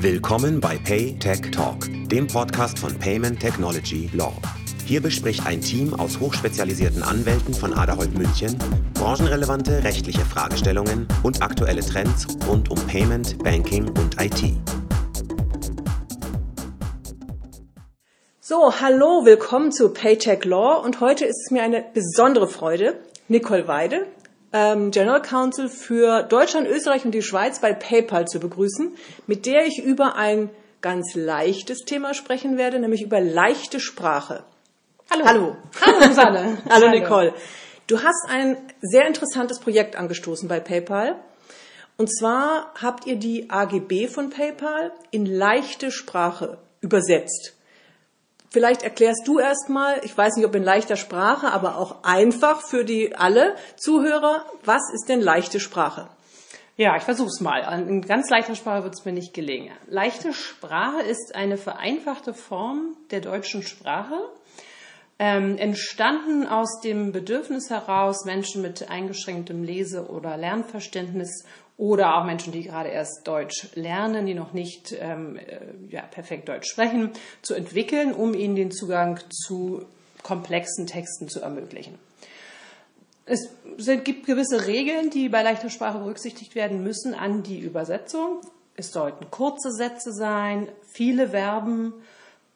Willkommen 0.00 0.60
bei 0.60 0.78
Pay 0.78 1.18
Tech 1.18 1.50
Talk, 1.50 1.88
dem 2.06 2.28
Podcast 2.28 2.78
von 2.78 2.96
Payment 2.96 3.40
Technology 3.40 4.08
Law. 4.12 4.32
Hier 4.86 5.02
bespricht 5.02 5.44
ein 5.44 5.60
Team 5.60 5.92
aus 5.92 6.20
hochspezialisierten 6.20 7.02
Anwälten 7.02 7.52
von 7.52 7.74
Aderholt 7.74 8.16
München 8.16 8.56
branchenrelevante 8.94 9.82
rechtliche 9.82 10.20
Fragestellungen 10.20 11.08
und 11.24 11.42
aktuelle 11.42 11.80
Trends 11.80 12.28
rund 12.46 12.70
um 12.70 12.78
Payment, 12.86 13.42
Banking 13.42 13.88
und 13.88 14.22
IT. 14.22 14.54
So, 18.40 18.80
hallo, 18.80 19.24
willkommen 19.24 19.72
zu 19.72 19.92
Paytech 19.92 20.44
Law 20.44 20.76
und 20.76 21.00
heute 21.00 21.24
ist 21.24 21.46
es 21.46 21.50
mir 21.50 21.64
eine 21.64 21.84
besondere 21.92 22.46
Freude, 22.46 23.00
Nicole 23.26 23.66
Weide, 23.66 24.06
ähm, 24.52 24.90
General 24.90 25.22
Counsel 25.22 25.68
für 25.68 26.22
Deutschland, 26.22 26.68
Österreich 26.68 27.04
und 27.04 27.12
die 27.12 27.22
Schweiz 27.22 27.60
bei 27.60 27.72
PayPal 27.72 28.26
zu 28.26 28.40
begrüßen, 28.40 28.94
mit 29.26 29.46
der 29.46 29.66
ich 29.66 29.82
über 29.82 30.16
ein 30.16 30.50
ganz 30.80 31.14
leichtes 31.14 31.84
Thema 31.84 32.14
sprechen 32.14 32.56
werde, 32.56 32.78
nämlich 32.78 33.02
über 33.02 33.20
leichte 33.20 33.80
Sprache. 33.80 34.44
Hallo. 35.10 35.24
Hallo. 35.24 35.56
Hallo, 35.80 36.02
Susanne. 36.02 36.58
Hallo, 36.68 36.88
Nicole. 36.90 37.34
Du 37.86 38.02
hast 38.02 38.28
ein 38.28 38.56
sehr 38.82 39.06
interessantes 39.06 39.58
Projekt 39.58 39.96
angestoßen 39.96 40.48
bei 40.48 40.60
PayPal. 40.60 41.16
Und 41.96 42.14
zwar 42.14 42.72
habt 42.80 43.06
ihr 43.06 43.16
die 43.16 43.50
AGB 43.50 44.06
von 44.06 44.30
PayPal 44.30 44.92
in 45.10 45.26
leichte 45.26 45.90
Sprache 45.90 46.58
übersetzt. 46.80 47.57
Vielleicht 48.50 48.82
erklärst 48.82 49.26
du 49.26 49.38
erstmal, 49.38 50.00
ich 50.04 50.16
weiß 50.16 50.36
nicht, 50.36 50.46
ob 50.46 50.54
in 50.54 50.62
leichter 50.62 50.96
Sprache, 50.96 51.52
aber 51.52 51.76
auch 51.76 52.02
einfach 52.02 52.62
für 52.62 52.84
die 52.84 53.14
alle 53.14 53.54
Zuhörer, 53.76 54.46
was 54.64 54.82
ist 54.94 55.08
denn 55.08 55.20
leichte 55.20 55.60
Sprache? 55.60 56.08
Ja, 56.76 56.96
ich 56.96 57.02
versuch's 57.02 57.40
mal. 57.40 57.60
In 57.88 58.02
ganz 58.02 58.30
leichter 58.30 58.54
Sprache 58.54 58.84
wird 58.84 58.94
es 58.94 59.04
mir 59.04 59.12
nicht 59.12 59.34
gelingen. 59.34 59.74
Leichte 59.88 60.32
Sprache 60.32 61.02
ist 61.02 61.34
eine 61.34 61.58
vereinfachte 61.58 62.32
Form 62.32 62.96
der 63.10 63.20
deutschen 63.20 63.62
Sprache, 63.62 64.16
ähm, 65.18 65.58
entstanden 65.58 66.46
aus 66.46 66.80
dem 66.80 67.10
Bedürfnis 67.10 67.70
heraus, 67.70 68.24
Menschen 68.24 68.62
mit 68.62 68.88
eingeschränktem 68.88 69.64
Lese- 69.64 70.06
oder 70.08 70.36
Lernverständnis 70.36 71.44
oder 71.78 72.16
auch 72.16 72.24
Menschen, 72.24 72.52
die 72.52 72.64
gerade 72.64 72.90
erst 72.90 73.26
Deutsch 73.26 73.68
lernen, 73.74 74.26
die 74.26 74.34
noch 74.34 74.52
nicht 74.52 74.94
ähm, 74.98 75.36
äh, 75.36 75.60
ja, 75.88 76.02
perfekt 76.02 76.48
Deutsch 76.48 76.68
sprechen, 76.68 77.12
zu 77.40 77.54
entwickeln, 77.54 78.12
um 78.12 78.34
ihnen 78.34 78.56
den 78.56 78.72
Zugang 78.72 79.20
zu 79.30 79.86
komplexen 80.24 80.86
Texten 80.86 81.28
zu 81.28 81.40
ermöglichen. 81.40 81.98
Es 83.24 83.48
gibt 84.04 84.26
gewisse 84.26 84.66
Regeln, 84.66 85.10
die 85.10 85.28
bei 85.28 85.42
leichter 85.42 85.70
Sprache 85.70 85.98
berücksichtigt 85.98 86.54
werden 86.54 86.82
müssen 86.82 87.14
an 87.14 87.42
die 87.42 87.60
Übersetzung. 87.60 88.40
Es 88.74 88.90
sollten 88.90 89.30
kurze 89.30 89.70
Sätze 89.70 90.12
sein, 90.12 90.68
viele 90.90 91.28
Verben, 91.28 91.92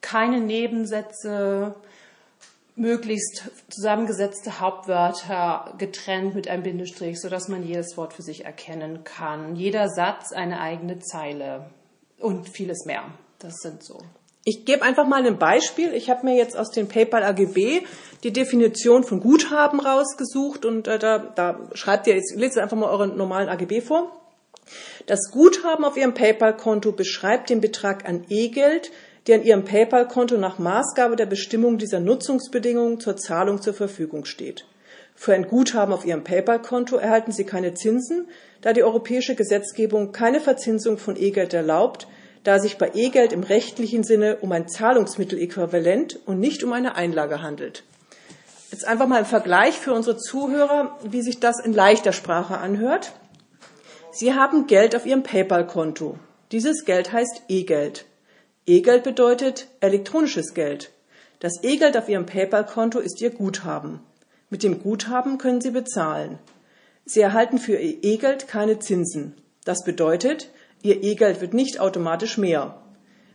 keine 0.00 0.40
Nebensätze, 0.40 1.76
möglichst 2.74 3.50
zusammengesetzte 3.68 4.60
Hauptwörter 4.60 5.74
getrennt 5.78 6.34
mit 6.34 6.48
einem 6.48 6.62
Bindestrich, 6.62 7.20
sodass 7.20 7.48
man 7.48 7.66
jedes 7.66 7.96
Wort 7.96 8.14
für 8.14 8.22
sich 8.22 8.44
erkennen 8.44 9.04
kann. 9.04 9.56
Jeder 9.56 9.88
Satz 9.88 10.32
eine 10.32 10.60
eigene 10.60 10.98
Zeile 11.00 11.66
und 12.18 12.48
vieles 12.48 12.84
mehr. 12.86 13.04
Das 13.38 13.56
sind 13.56 13.82
so. 13.82 13.98
Ich 14.44 14.64
gebe 14.64 14.82
einfach 14.82 15.06
mal 15.06 15.24
ein 15.24 15.38
Beispiel. 15.38 15.92
Ich 15.94 16.10
habe 16.10 16.26
mir 16.26 16.36
jetzt 16.36 16.56
aus 16.56 16.70
den 16.70 16.88
PayPal 16.88 17.22
AGB 17.22 17.82
die 18.24 18.32
Definition 18.32 19.04
von 19.04 19.20
Guthaben 19.20 19.78
rausgesucht 19.78 20.64
und 20.64 20.88
äh, 20.88 20.98
da, 20.98 21.18
da 21.18 21.60
schreibt 21.74 22.06
ihr, 22.06 22.14
jetzt 22.14 22.34
lest 22.36 22.58
einfach 22.58 22.76
mal 22.76 22.90
euren 22.90 23.16
normalen 23.16 23.48
AGB 23.48 23.80
vor. 23.80 24.10
Das 25.06 25.30
Guthaben 25.30 25.84
auf 25.84 25.96
Ihrem 25.96 26.14
PayPal-Konto 26.14 26.92
beschreibt 26.92 27.50
den 27.50 27.60
Betrag 27.60 28.08
an 28.08 28.24
E-Geld, 28.28 28.90
die 29.26 29.34
an 29.34 29.42
Ihrem 29.42 29.64
PayPal-Konto 29.64 30.36
nach 30.36 30.58
Maßgabe 30.58 31.16
der 31.16 31.26
Bestimmung 31.26 31.78
dieser 31.78 32.00
Nutzungsbedingungen 32.00 33.00
zur 33.00 33.16
Zahlung 33.16 33.62
zur 33.62 33.74
Verfügung 33.74 34.24
steht. 34.24 34.66
Für 35.14 35.34
ein 35.34 35.46
Guthaben 35.46 35.92
auf 35.92 36.05
Ihrem 36.05 36.24
PayPal-Konto 36.24 36.96
erhalten 36.96 37.32
Sie 37.32 37.44
keine 37.44 37.74
Zinsen, 37.74 38.28
da 38.61 38.72
die 38.72 38.82
europäische 38.82 39.34
Gesetzgebung 39.34 40.12
keine 40.12 40.40
Verzinsung 40.40 40.98
von 40.98 41.16
E-Geld 41.16 41.55
erlaubt, 41.55 42.08
da 42.44 42.58
sich 42.58 42.77
bei 42.78 42.90
E-Geld 42.94 43.32
im 43.32 43.44
rechtlichen 43.44 44.02
Sinne 44.02 44.38
um 44.40 44.50
ein 44.50 44.66
Zahlungsmitteläquivalent 44.66 46.18
und 46.27 46.40
nicht 46.40 46.64
um 46.64 46.72
eine 46.72 46.96
Einlage 46.96 47.42
handelt. 47.42 47.84
Jetzt 48.72 48.86
einfach 48.86 49.06
mal 49.06 49.20
im 49.20 49.27
Vergleich 49.27 49.78
für 49.78 49.92
unsere 49.92 50.16
Zuhörer, 50.16 50.98
wie 51.05 51.22
sich 51.22 51.38
das 51.38 51.61
in 51.61 51.72
leichter 51.72 52.12
Sprache 52.12 52.58
anhört. 52.58 53.12
Sie 54.11 54.34
haben 54.34 54.66
Geld 54.66 54.96
auf 54.96 55.06
Ihrem 55.06 55.22
PayPal-Konto. 55.22 56.18
Dieses 56.50 56.84
Geld 56.84 57.12
heißt 57.12 57.42
E-Geld. 57.48 58.06
E-Geld 58.64 59.02
bedeutet 59.02 59.67
elektronisches 59.80 60.55
Geld. 60.55 60.92
Das 61.40 61.64
E-Geld 61.64 61.96
auf 61.96 62.08
Ihrem 62.08 62.27
PayPal-Konto 62.27 63.00
ist 63.00 63.20
Ihr 63.20 63.30
Guthaben. 63.30 63.98
Mit 64.50 64.62
dem 64.62 64.80
Guthaben 64.80 65.39
können 65.39 65.61
Sie 65.61 65.73
bezahlen. 65.73 66.39
Sie 67.05 67.20
erhalten 67.20 67.58
für 67.58 67.77
Ihr 67.77 68.05
E-Geld 68.05 68.46
keine 68.46 68.78
Zinsen. 68.78 69.34
Das 69.64 69.83
bedeutet, 69.83 70.48
Ihr 70.80 71.02
E-Geld 71.02 71.40
wird 71.40 71.55
nicht 71.55 71.80
automatisch 71.80 72.39
mehr. 72.39 72.80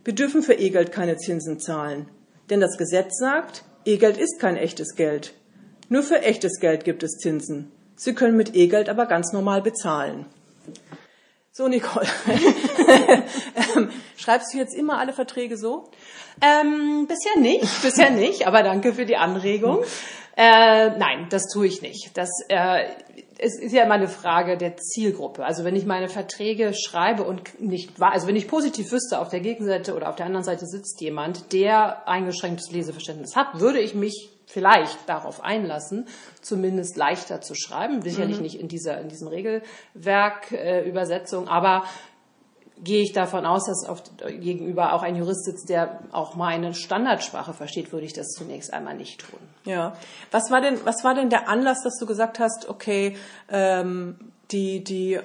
Wir 0.05 0.15
dürfen 0.15 0.43
für 0.43 0.53
E-Geld 0.53 0.93
keine 0.93 1.17
Zinsen 1.17 1.59
zahlen. 1.59 2.07
Denn 2.49 2.61
das 2.61 2.77
Gesetz 2.77 3.17
sagt, 3.19 3.65
E-Geld 3.83 4.17
ist 4.17 4.39
kein 4.39 4.55
echtes 4.55 4.95
Geld. 4.95 5.33
Nur 5.89 6.03
für 6.03 6.21
echtes 6.21 6.61
Geld 6.61 6.85
gibt 6.85 7.03
es 7.03 7.17
Zinsen. 7.17 7.69
Sie 7.97 8.13
können 8.13 8.38
mit 8.38 8.55
E-Geld 8.55 8.88
aber 8.88 9.07
ganz 9.07 9.33
normal 9.33 9.61
bezahlen. 9.61 10.25
So, 11.57 11.68
Nicole. 11.68 12.06
Ähm, 13.75 13.90
schreibst 14.16 14.53
du 14.53 14.59
jetzt 14.59 14.75
immer 14.75 15.00
alle 15.00 15.12
Verträge 15.12 15.57
so? 15.57 15.90
Ähm, 16.41 17.07
bisher 17.07 17.41
nicht, 17.41 17.81
bisher 17.81 18.12
nicht, 18.12 18.45
aber 18.45 18.62
danke 18.62 18.94
für 18.94 19.06
die 19.06 19.18
Anregung. 19.18 19.84
Äh, 20.35 20.91
nein, 20.97 21.25
das 21.31 21.47
tue 21.51 21.66
ich 21.66 21.81
nicht. 21.81 22.12
Das, 22.16 22.29
äh, 22.50 22.85
es 23.40 23.59
ist 23.59 23.73
ja 23.73 23.84
immer 23.84 23.95
eine 23.95 24.07
Frage 24.07 24.57
der 24.57 24.78
Zielgruppe. 24.78 25.44
Also 25.44 25.63
wenn 25.63 25.75
ich 25.75 25.88
meine 25.88 26.09
Verträge 26.09 26.73
schreibe 26.75 27.23
und 27.23 27.59
nicht 27.59 28.00
also 28.00 28.28
wenn 28.28 28.35
ich 28.35 28.47
positiv 28.47 28.91
wüsste, 28.91 29.19
auf 29.19 29.29
der 29.29 29.39
Gegenseite 29.39 29.95
oder 29.95 30.09
auf 30.09 30.16
der 30.16 30.28
anderen 30.28 30.45
Seite 30.45 30.68
sitzt 30.68 31.01
jemand, 31.01 31.51
der 31.53 32.07
eingeschränktes 32.07 32.72
Leseverständnis 32.72 33.35
hat, 33.35 33.59
würde 33.59 33.79
ich 33.79 33.95
mich 33.95 34.29
vielleicht 34.47 35.07
darauf 35.07 35.43
einlassen, 35.43 36.07
zumindest 36.41 36.95
leichter 36.95 37.41
zu 37.41 37.53
schreiben. 37.53 38.01
Sicherlich 38.01 38.37
mhm. 38.37 38.43
nicht 38.43 38.59
in 38.59 38.69
dieser, 38.69 38.99
in 38.99 39.09
diesem 39.09 39.27
Regelwerk-Übersetzung, 39.27 41.47
äh, 41.47 41.49
aber 41.49 41.83
gehe 42.83 43.01
ich 43.01 43.11
davon 43.11 43.45
aus, 43.45 43.65
dass 43.65 43.85
auf, 43.85 44.03
gegenüber 44.39 44.93
auch 44.93 45.03
ein 45.03 45.15
Jurist 45.15 45.45
sitzt, 45.45 45.69
der 45.69 45.99
auch 46.11 46.35
meine 46.35 46.73
Standardsprache 46.73 47.53
versteht, 47.53 47.91
würde 47.91 48.05
ich 48.05 48.13
das 48.13 48.29
zunächst 48.29 48.73
einmal 48.73 48.95
nicht 48.95 49.19
tun. 49.19 49.39
Ja. 49.65 49.95
Was 50.31 50.49
war 50.49 50.61
denn, 50.61 50.79
was 50.85 51.03
war 51.03 51.13
denn 51.13 51.29
der 51.29 51.49
Anlass, 51.49 51.83
dass 51.83 51.97
du 51.99 52.05
gesagt 52.05 52.39
hast, 52.39 52.69
okay, 52.69 53.17
ähm, 53.49 54.15
die, 54.51 54.83
die 54.83 55.19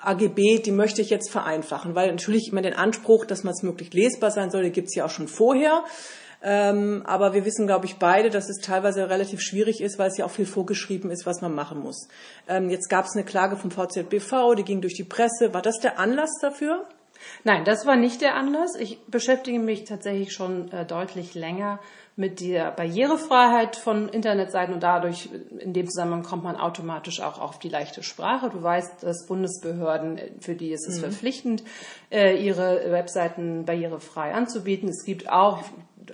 AGB, 0.00 0.60
die 0.60 0.72
möchte 0.72 1.02
ich 1.02 1.10
jetzt 1.10 1.30
vereinfachen, 1.30 1.94
weil 1.94 2.10
natürlich 2.10 2.50
immer 2.50 2.62
den 2.62 2.74
Anspruch, 2.74 3.24
dass 3.24 3.44
man 3.44 3.52
es 3.52 3.62
möglich 3.62 3.92
lesbar 3.92 4.30
sein 4.30 4.50
soll, 4.50 4.68
gibt 4.70 4.88
es 4.88 4.94
ja 4.94 5.04
auch 5.04 5.10
schon 5.10 5.28
vorher. 5.28 5.84
Ähm, 6.42 7.02
aber 7.04 7.34
wir 7.34 7.44
wissen, 7.44 7.66
glaube 7.66 7.86
ich, 7.86 7.96
beide, 7.96 8.30
dass 8.30 8.48
es 8.48 8.58
teilweise 8.58 9.10
relativ 9.10 9.40
schwierig 9.40 9.80
ist, 9.80 9.98
weil 9.98 10.08
es 10.08 10.18
ja 10.18 10.24
auch 10.24 10.30
viel 10.30 10.46
vorgeschrieben 10.46 11.10
ist, 11.10 11.26
was 11.26 11.40
man 11.40 11.54
machen 11.54 11.80
muss. 11.80 12.08
Ähm, 12.48 12.70
jetzt 12.70 12.88
gab 12.88 13.06
es 13.06 13.14
eine 13.14 13.24
Klage 13.24 13.56
vom 13.56 13.70
VZBV, 13.70 14.54
die 14.56 14.64
ging 14.64 14.80
durch 14.80 14.94
die 14.94 15.04
Presse. 15.04 15.52
War 15.52 15.62
das 15.62 15.80
der 15.80 15.98
Anlass 15.98 16.30
dafür? 16.40 16.86
Nein, 17.44 17.64
das 17.64 17.86
war 17.86 17.96
nicht 17.96 18.20
der 18.20 18.36
Anlass. 18.36 18.76
Ich 18.76 19.04
beschäftige 19.06 19.58
mich 19.58 19.84
tatsächlich 19.84 20.32
schon 20.32 20.70
äh, 20.70 20.86
deutlich 20.86 21.34
länger 21.34 21.80
mit 22.18 22.40
der 22.40 22.72
Barrierefreiheit 22.72 23.76
von 23.76 24.08
Internetseiten 24.08 24.74
und 24.74 24.82
dadurch 24.82 25.28
in 25.60 25.72
dem 25.72 25.88
Zusammenhang 25.88 26.24
kommt 26.24 26.42
man 26.42 26.56
automatisch 26.56 27.20
auch 27.20 27.40
auf 27.40 27.60
die 27.60 27.68
leichte 27.68 28.02
Sprache. 28.02 28.50
Du 28.50 28.60
weißt, 28.60 29.04
dass 29.04 29.26
Bundesbehörden, 29.26 30.18
für 30.40 30.56
die 30.56 30.72
ist 30.72 30.88
es 30.88 30.96
mhm. 30.96 31.02
verpflichtend, 31.02 31.62
äh, 32.10 32.36
ihre 32.36 32.90
Webseiten 32.90 33.64
barrierefrei 33.66 34.34
anzubieten. 34.34 34.88
Es 34.88 35.04
gibt 35.04 35.30
auch, 35.30 35.62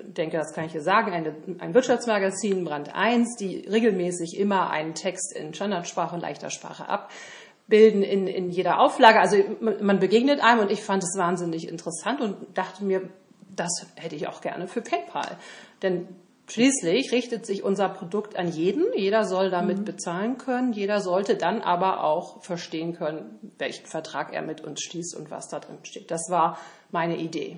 denke, 0.03 0.37
das 0.37 0.53
kann 0.53 0.65
ich 0.65 0.73
hier 0.73 0.83
sagen, 0.83 1.13
eine, 1.13 1.35
ein 1.59 1.75
Wirtschaftsmagazin, 1.75 2.65
Brand 2.65 2.95
1, 2.95 3.37
die 3.37 3.67
regelmäßig 3.69 4.39
immer 4.39 4.71
einen 4.71 4.95
Text 4.95 5.37
in 5.37 5.55
Standardsprache 5.55 6.15
und 6.15 6.21
leichter 6.21 6.51
Sprache 6.51 6.89
abbilden 6.89 8.03
in, 8.03 8.27
in 8.27 8.51
jeder 8.51 8.81
Auflage. 8.81 9.21
Also 9.21 9.37
man 9.61 9.99
begegnet 9.99 10.43
einem 10.43 10.61
und 10.61 10.71
ich 10.71 10.83
fand 10.83 11.03
es 11.03 11.17
wahnsinnig 11.17 11.69
interessant 11.69 12.21
und 12.21 12.37
dachte 12.55 12.85
mir, 12.85 13.09
das 13.55 13.87
hätte 13.97 14.17
ich 14.17 14.27
auch 14.27 14.41
gerne 14.41 14.69
für 14.69 14.81
PayPal. 14.81 15.37
Denn 15.83 16.09
Schließlich 16.47 17.11
richtet 17.11 17.47
sich 17.47 17.63
unser 17.63 17.89
Produkt 17.89 18.37
an 18.37 18.49
jeden. 18.49 18.85
Jeder 18.95 19.25
soll 19.25 19.49
damit 19.49 19.79
mhm. 19.79 19.85
bezahlen 19.85 20.37
können. 20.37 20.75
Jeder 20.75 21.01
sollte 21.01 21.37
dann 21.37 21.63
aber 21.63 22.05
auch 22.05 22.43
verstehen 22.43 22.95
können, 22.95 23.39
welchen 23.57 23.87
Vertrag 23.87 24.35
er 24.35 24.43
mit 24.43 24.61
uns 24.61 24.83
schließt 24.83 25.17
und 25.17 25.31
was 25.31 25.49
da 25.49 25.59
drin 25.59 25.79
steht. 25.85 26.11
Das 26.11 26.29
war 26.29 26.59
meine 26.91 27.17
Idee. 27.17 27.57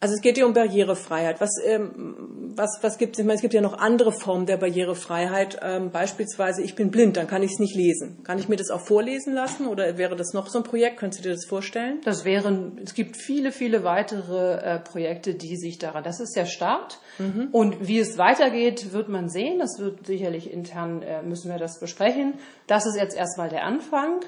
Also 0.00 0.14
es 0.14 0.20
geht 0.20 0.36
hier 0.36 0.46
um 0.46 0.52
Barrierefreiheit. 0.52 1.40
Was, 1.40 1.50
ähm, 1.64 2.52
was, 2.54 2.78
was 2.82 2.98
gibt 2.98 3.16
es? 3.16 3.18
Ich 3.18 3.24
meine, 3.24 3.34
es 3.34 3.40
gibt 3.40 3.52
ja 3.52 3.60
noch 3.60 3.78
andere 3.78 4.12
Formen 4.12 4.46
der 4.46 4.56
Barrierefreiheit. 4.56 5.58
Ähm, 5.60 5.90
beispielsweise, 5.90 6.62
ich 6.62 6.76
bin 6.76 6.92
blind, 6.92 7.16
dann 7.16 7.26
kann 7.26 7.42
ich 7.42 7.52
es 7.52 7.58
nicht 7.58 7.74
lesen. 7.74 8.22
Kann 8.22 8.38
ich 8.38 8.48
mir 8.48 8.54
das 8.54 8.70
auch 8.70 8.80
vorlesen 8.80 9.34
lassen 9.34 9.66
oder 9.66 9.98
wäre 9.98 10.14
das 10.14 10.34
noch 10.34 10.48
so 10.48 10.58
ein 10.58 10.64
Projekt? 10.64 10.98
Könntest 10.98 11.24
du 11.24 11.28
dir 11.28 11.34
das 11.34 11.46
vorstellen? 11.46 12.00
Das 12.04 12.24
wären, 12.24 12.78
es 12.84 12.94
gibt 12.94 13.16
viele, 13.16 13.50
viele 13.50 13.82
weitere 13.82 14.58
äh, 14.58 14.78
Projekte, 14.78 15.34
die 15.34 15.56
sich 15.56 15.78
daran, 15.78 16.04
das 16.04 16.20
ist 16.20 16.36
der 16.36 16.46
Start. 16.46 17.00
Mhm. 17.18 17.48
Und 17.50 17.88
wie 17.88 17.98
es 17.98 18.18
weitergeht, 18.18 18.92
wird 18.92 19.08
man 19.08 19.28
sehen. 19.28 19.58
Das 19.58 19.80
wird 19.80 20.06
sicherlich 20.06 20.52
intern, 20.52 21.02
äh, 21.02 21.22
müssen 21.22 21.50
wir 21.50 21.58
das 21.58 21.80
besprechen. 21.80 22.34
Das 22.68 22.86
ist 22.86 22.96
jetzt 22.96 23.16
erstmal 23.16 23.48
der 23.48 23.64
Anfang. 23.64 24.20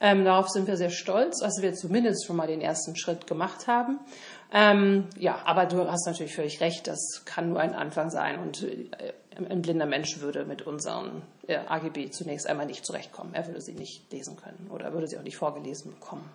Ähm, 0.00 0.24
darauf 0.24 0.48
sind 0.48 0.68
wir 0.68 0.76
sehr 0.76 0.90
stolz, 0.90 1.40
dass 1.40 1.60
wir 1.60 1.74
zumindest 1.74 2.24
schon 2.24 2.36
mal 2.36 2.46
den 2.46 2.60
ersten 2.60 2.96
Schritt 2.96 3.26
gemacht 3.26 3.66
haben. 3.66 3.98
Ähm, 4.52 5.04
ja, 5.18 5.40
aber 5.44 5.66
du 5.66 5.86
hast 5.90 6.06
natürlich 6.06 6.34
völlig 6.34 6.60
recht, 6.60 6.86
das 6.86 7.22
kann 7.26 7.50
nur 7.50 7.60
ein 7.60 7.74
Anfang 7.74 8.10
sein 8.10 8.38
und 8.38 8.62
äh, 8.62 9.12
ein 9.36 9.62
blinder 9.62 9.86
Mensch 9.86 10.20
würde 10.20 10.44
mit 10.44 10.62
unseren 10.62 11.22
äh, 11.46 11.58
AGB 11.58 12.10
zunächst 12.10 12.46
einmal 12.46 12.66
nicht 12.66 12.84
zurechtkommen. 12.84 13.34
Er 13.34 13.46
würde 13.46 13.60
sie 13.60 13.74
nicht 13.74 14.10
lesen 14.12 14.36
können 14.36 14.68
oder 14.70 14.92
würde 14.92 15.06
sie 15.06 15.18
auch 15.18 15.22
nicht 15.22 15.36
vorgelesen 15.36 15.92
bekommen. 15.92 16.28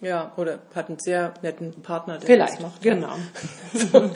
Ja, 0.00 0.32
oder 0.36 0.60
hat 0.74 0.88
einen 0.88 0.98
sehr 0.98 1.34
netten 1.42 1.82
Partner, 1.82 2.18
der 2.18 2.26
Vielleicht, 2.26 2.54
das 2.54 2.60
macht. 2.60 2.82
Genau. 2.82 3.14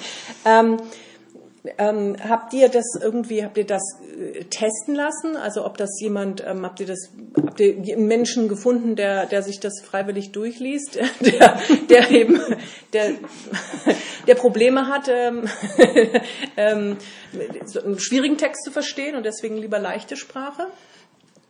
ähm, 0.44 0.78
ähm, 1.76 2.16
habt 2.26 2.54
ihr 2.54 2.68
das 2.68 2.84
irgendwie, 3.00 3.44
habt 3.44 3.58
ihr 3.58 3.66
das 3.66 3.82
äh, 4.16 4.44
testen 4.44 4.94
lassen? 4.94 5.36
Also 5.36 5.64
ob 5.64 5.76
das 5.76 6.00
jemand, 6.00 6.42
ähm, 6.46 6.64
habt 6.64 6.80
ihr 6.80 6.86
das, 6.86 7.10
habt 7.36 7.60
ihr 7.60 7.76
einen 7.76 8.06
Menschen 8.06 8.48
gefunden, 8.48 8.96
der, 8.96 9.26
der 9.26 9.42
sich 9.42 9.60
das 9.60 9.80
freiwillig 9.80 10.32
durchliest, 10.32 10.98
der, 11.20 11.60
der 11.90 12.10
eben, 12.10 12.40
der, 12.92 13.12
der 14.26 14.34
Probleme 14.34 14.86
hat, 14.86 15.08
ähm, 15.08 15.48
ähm, 16.56 16.96
einen 17.84 17.98
schwierigen 17.98 18.38
Text 18.38 18.64
zu 18.64 18.70
verstehen 18.70 19.16
und 19.16 19.24
deswegen 19.24 19.56
lieber 19.56 19.78
leichte 19.78 20.16
Sprache? 20.16 20.66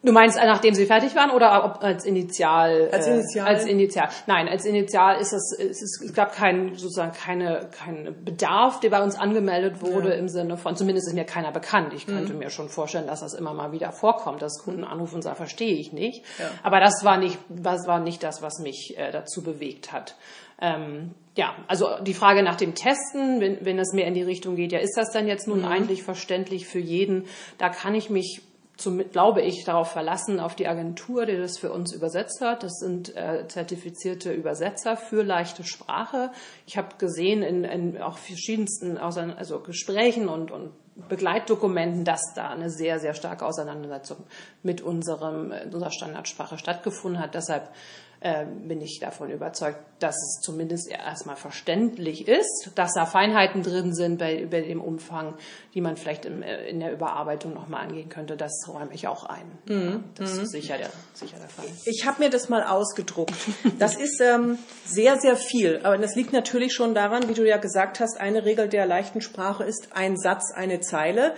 Du 0.02 0.12
meinst, 0.12 0.36
nachdem 0.36 0.74
sie 0.74 0.86
fertig 0.86 1.16
waren 1.16 1.30
oder 1.30 1.64
ob 1.64 1.82
als 1.82 2.04
Initial? 2.04 2.88
Als 2.92 3.08
Initial. 3.08 3.46
Äh, 3.46 3.50
als 3.50 3.66
Initial. 3.66 4.08
Nein, 4.28 4.48
als 4.48 4.64
Initial 4.64 5.20
ist 5.20 5.32
es, 5.32 5.52
es, 5.58 5.82
ist, 5.82 6.02
es 6.04 6.14
gab 6.14 6.36
keinen 6.36 6.76
sozusagen 6.76 7.12
keine 7.12 7.68
kein 7.76 8.14
Bedarf, 8.24 8.78
der 8.78 8.90
bei 8.90 9.02
uns 9.02 9.18
angemeldet 9.18 9.82
wurde 9.82 10.10
ja. 10.10 10.14
im 10.14 10.28
Sinne 10.28 10.56
von, 10.56 10.76
zumindest 10.76 11.08
ist 11.08 11.14
mir 11.14 11.24
keiner 11.24 11.50
bekannt. 11.50 11.92
Ich 11.94 12.06
könnte 12.06 12.32
mhm. 12.32 12.38
mir 12.38 12.50
schon 12.50 12.68
vorstellen, 12.68 13.08
dass 13.08 13.20
das 13.20 13.34
immer 13.34 13.54
mal 13.54 13.72
wieder 13.72 13.90
vorkommt, 13.90 14.40
dass 14.40 14.62
Kunden 14.62 14.84
anrufen 14.84 15.16
und 15.16 15.22
sagen, 15.22 15.36
verstehe 15.36 15.74
ich 15.74 15.92
nicht. 15.92 16.24
Ja. 16.38 16.46
Aber 16.62 16.78
das 16.78 17.04
war 17.04 17.16
nicht, 17.16 17.38
das 17.48 17.88
war 17.88 17.98
nicht 17.98 18.22
das, 18.22 18.40
was 18.40 18.60
mich 18.60 18.96
äh, 18.96 19.10
dazu 19.10 19.42
bewegt 19.42 19.92
hat. 19.92 20.14
Ähm, 20.60 21.14
ja, 21.36 21.54
also 21.66 21.88
die 22.02 22.14
Frage 22.14 22.42
nach 22.42 22.56
dem 22.56 22.74
Testen, 22.74 23.40
wenn, 23.40 23.64
wenn 23.64 23.78
es 23.78 23.92
mehr 23.92 24.06
in 24.06 24.14
die 24.14 24.22
Richtung 24.22 24.56
geht, 24.56 24.72
ja, 24.72 24.78
ist 24.78 24.96
das 24.96 25.12
dann 25.12 25.26
jetzt 25.26 25.48
nun 25.48 25.60
mhm. 25.60 25.66
eigentlich 25.66 26.04
verständlich 26.04 26.66
für 26.68 26.80
jeden? 26.80 27.26
Da 27.58 27.68
kann 27.68 27.96
ich 27.96 28.10
mich 28.10 28.42
zum, 28.78 29.10
glaube 29.10 29.42
ich, 29.42 29.64
darauf 29.64 29.90
verlassen, 29.90 30.38
auf 30.38 30.54
die 30.54 30.68
Agentur, 30.68 31.26
die 31.26 31.36
das 31.36 31.58
für 31.58 31.72
uns 31.72 31.92
übersetzt 31.92 32.40
hat. 32.40 32.62
Das 32.62 32.78
sind 32.78 33.14
äh, 33.16 33.46
zertifizierte 33.48 34.32
Übersetzer 34.32 34.96
für 34.96 35.22
leichte 35.24 35.64
Sprache. 35.64 36.30
Ich 36.64 36.78
habe 36.78 36.96
gesehen 36.96 37.42
in, 37.42 37.64
in 37.64 38.00
auch 38.00 38.18
verschiedensten 38.18 38.96
also 38.96 39.58
Gesprächen 39.60 40.28
und, 40.28 40.52
und 40.52 40.70
Begleitdokumenten, 41.08 42.04
dass 42.04 42.20
da 42.34 42.50
eine 42.50 42.70
sehr, 42.70 43.00
sehr 43.00 43.14
starke 43.14 43.44
Auseinandersetzung 43.44 44.18
mit 44.62 44.80
unserem, 44.80 45.52
unserer 45.72 45.90
Standardsprache 45.90 46.56
stattgefunden 46.56 47.20
hat. 47.20 47.34
Deshalb 47.34 47.70
bin 48.20 48.80
ich 48.80 48.98
davon 49.00 49.30
überzeugt, 49.30 49.78
dass 50.00 50.16
es 50.16 50.40
zumindest 50.42 50.90
erstmal 50.90 51.36
verständlich 51.36 52.26
ist, 52.26 52.70
dass 52.74 52.94
da 52.94 53.06
Feinheiten 53.06 53.62
drin 53.62 53.94
sind 53.94 54.18
bei, 54.18 54.46
bei 54.50 54.60
dem 54.60 54.80
Umfang, 54.80 55.34
die 55.74 55.80
man 55.80 55.96
vielleicht 55.96 56.24
im, 56.24 56.42
äh, 56.42 56.68
in 56.68 56.80
der 56.80 56.92
Überarbeitung 56.92 57.54
nochmal 57.54 57.84
angehen 57.86 58.08
könnte. 58.08 58.36
Das 58.36 58.52
räume 58.66 58.92
ich 58.92 59.06
auch 59.06 59.24
ein. 59.24 59.46
Mhm. 59.66 60.04
Das 60.16 60.32
ist 60.32 60.38
mhm. 60.40 60.46
sicher 60.46 60.78
der, 60.78 60.90
sicher 61.14 61.36
der 61.38 61.48
Fall. 61.48 61.66
Ich 61.84 62.06
habe 62.06 62.22
mir 62.22 62.30
das 62.30 62.48
mal 62.48 62.64
ausgedruckt. 62.64 63.34
Das 63.78 63.94
ist 63.94 64.20
ähm, 64.20 64.58
sehr, 64.84 65.20
sehr 65.20 65.36
viel. 65.36 65.80
Aber 65.84 65.96
das 65.98 66.16
liegt 66.16 66.32
natürlich 66.32 66.74
schon 66.74 66.94
daran, 66.94 67.28
wie 67.28 67.34
du 67.34 67.46
ja 67.46 67.58
gesagt 67.58 68.00
hast, 68.00 68.18
eine 68.18 68.44
Regel 68.44 68.68
der 68.68 68.86
leichten 68.86 69.20
Sprache 69.20 69.62
ist 69.62 69.90
ein 69.92 70.16
Satz, 70.16 70.52
eine 70.52 70.80
Zeile 70.80 71.34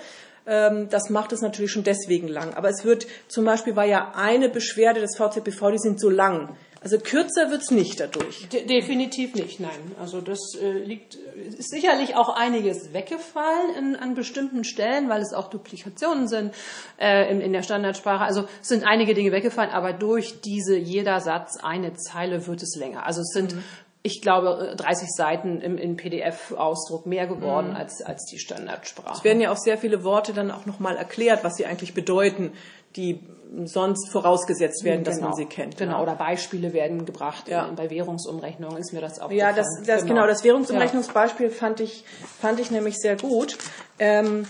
ähm, 0.46 0.88
das 0.88 1.10
macht 1.10 1.32
es 1.32 1.42
natürlich 1.42 1.70
schon 1.70 1.84
deswegen 1.84 2.26
lang. 2.26 2.54
Aber 2.54 2.70
es 2.70 2.84
wird, 2.84 3.06
zum 3.28 3.44
Beispiel 3.44 3.76
war 3.76 3.84
ja 3.84 4.12
eine 4.16 4.48
Beschwerde 4.48 5.00
des 5.00 5.16
VZBV, 5.16 5.70
die 5.72 5.78
sind 5.78 6.00
so 6.00 6.08
lang. 6.08 6.56
Also 6.82 6.98
kürzer 6.98 7.50
wird's 7.50 7.70
nicht 7.70 8.00
dadurch. 8.00 8.48
De 8.48 8.64
definitiv 8.64 9.34
nicht, 9.34 9.60
nein. 9.60 9.70
Also 10.00 10.22
das 10.22 10.54
äh, 10.54 10.72
liegt, 10.72 11.14
ist 11.14 11.70
sicherlich 11.70 12.16
auch 12.16 12.30
einiges 12.30 12.94
weggefallen 12.94 13.74
in, 13.78 13.96
an 13.96 14.14
bestimmten 14.14 14.64
Stellen, 14.64 15.10
weil 15.10 15.20
es 15.20 15.34
auch 15.34 15.50
Duplikationen 15.50 16.26
sind 16.26 16.54
äh, 16.98 17.30
in, 17.30 17.42
in 17.42 17.52
der 17.52 17.62
Standardsprache. 17.62 18.24
Also 18.24 18.48
es 18.62 18.68
sind 18.68 18.84
einige 18.84 19.12
Dinge 19.12 19.30
weggefallen, 19.30 19.70
aber 19.70 19.92
durch 19.92 20.40
diese 20.40 20.76
jeder 20.76 21.20
Satz 21.20 21.58
eine 21.62 21.92
Zeile 21.94 22.46
wird 22.46 22.62
es 22.62 22.74
länger. 22.76 23.04
Also 23.04 23.20
es 23.20 23.32
sind 23.34 23.54
mhm 23.54 23.64
ich 24.02 24.22
glaube, 24.22 24.74
30 24.76 25.08
Seiten 25.10 25.60
im, 25.60 25.76
im 25.76 25.96
PDF-Ausdruck 25.96 27.04
mehr 27.06 27.26
geworden 27.26 27.70
mhm. 27.70 27.76
als, 27.76 28.00
als 28.02 28.24
die 28.24 28.38
Standardsprache. 28.38 29.18
Es 29.18 29.24
werden 29.24 29.40
ja 29.40 29.52
auch 29.52 29.58
sehr 29.58 29.76
viele 29.76 30.04
Worte 30.04 30.32
dann 30.32 30.50
auch 30.50 30.64
nochmal 30.64 30.96
erklärt, 30.96 31.44
was 31.44 31.56
sie 31.56 31.66
eigentlich 31.66 31.92
bedeuten, 31.92 32.52
die 32.96 33.20
sonst 33.64 34.10
vorausgesetzt 34.10 34.84
werden, 34.84 35.04
dass 35.04 35.16
genau. 35.16 35.28
man 35.28 35.36
sie 35.36 35.44
kennt. 35.44 35.76
Genau, 35.76 35.96
ja. 35.96 36.02
oder 36.02 36.14
Beispiele 36.14 36.72
werden 36.72 37.04
gebracht. 37.04 37.48
Ja. 37.48 37.68
Bei 37.74 37.90
Währungsumrechnungen 37.90 38.78
ist 38.78 38.92
mir 38.92 39.00
das 39.00 39.18
auch 39.20 39.30
Ja, 39.30 39.52
das, 39.52 39.66
das, 39.84 40.02
genau. 40.02 40.14
genau, 40.14 40.26
das 40.26 40.44
Währungsumrechnungsbeispiel 40.44 41.50
fand 41.50 41.80
ich, 41.80 42.04
fand 42.40 42.60
ich 42.60 42.70
nämlich 42.70 42.96
sehr 42.98 43.16
gut. 43.16 43.58
Ähm, 43.98 44.46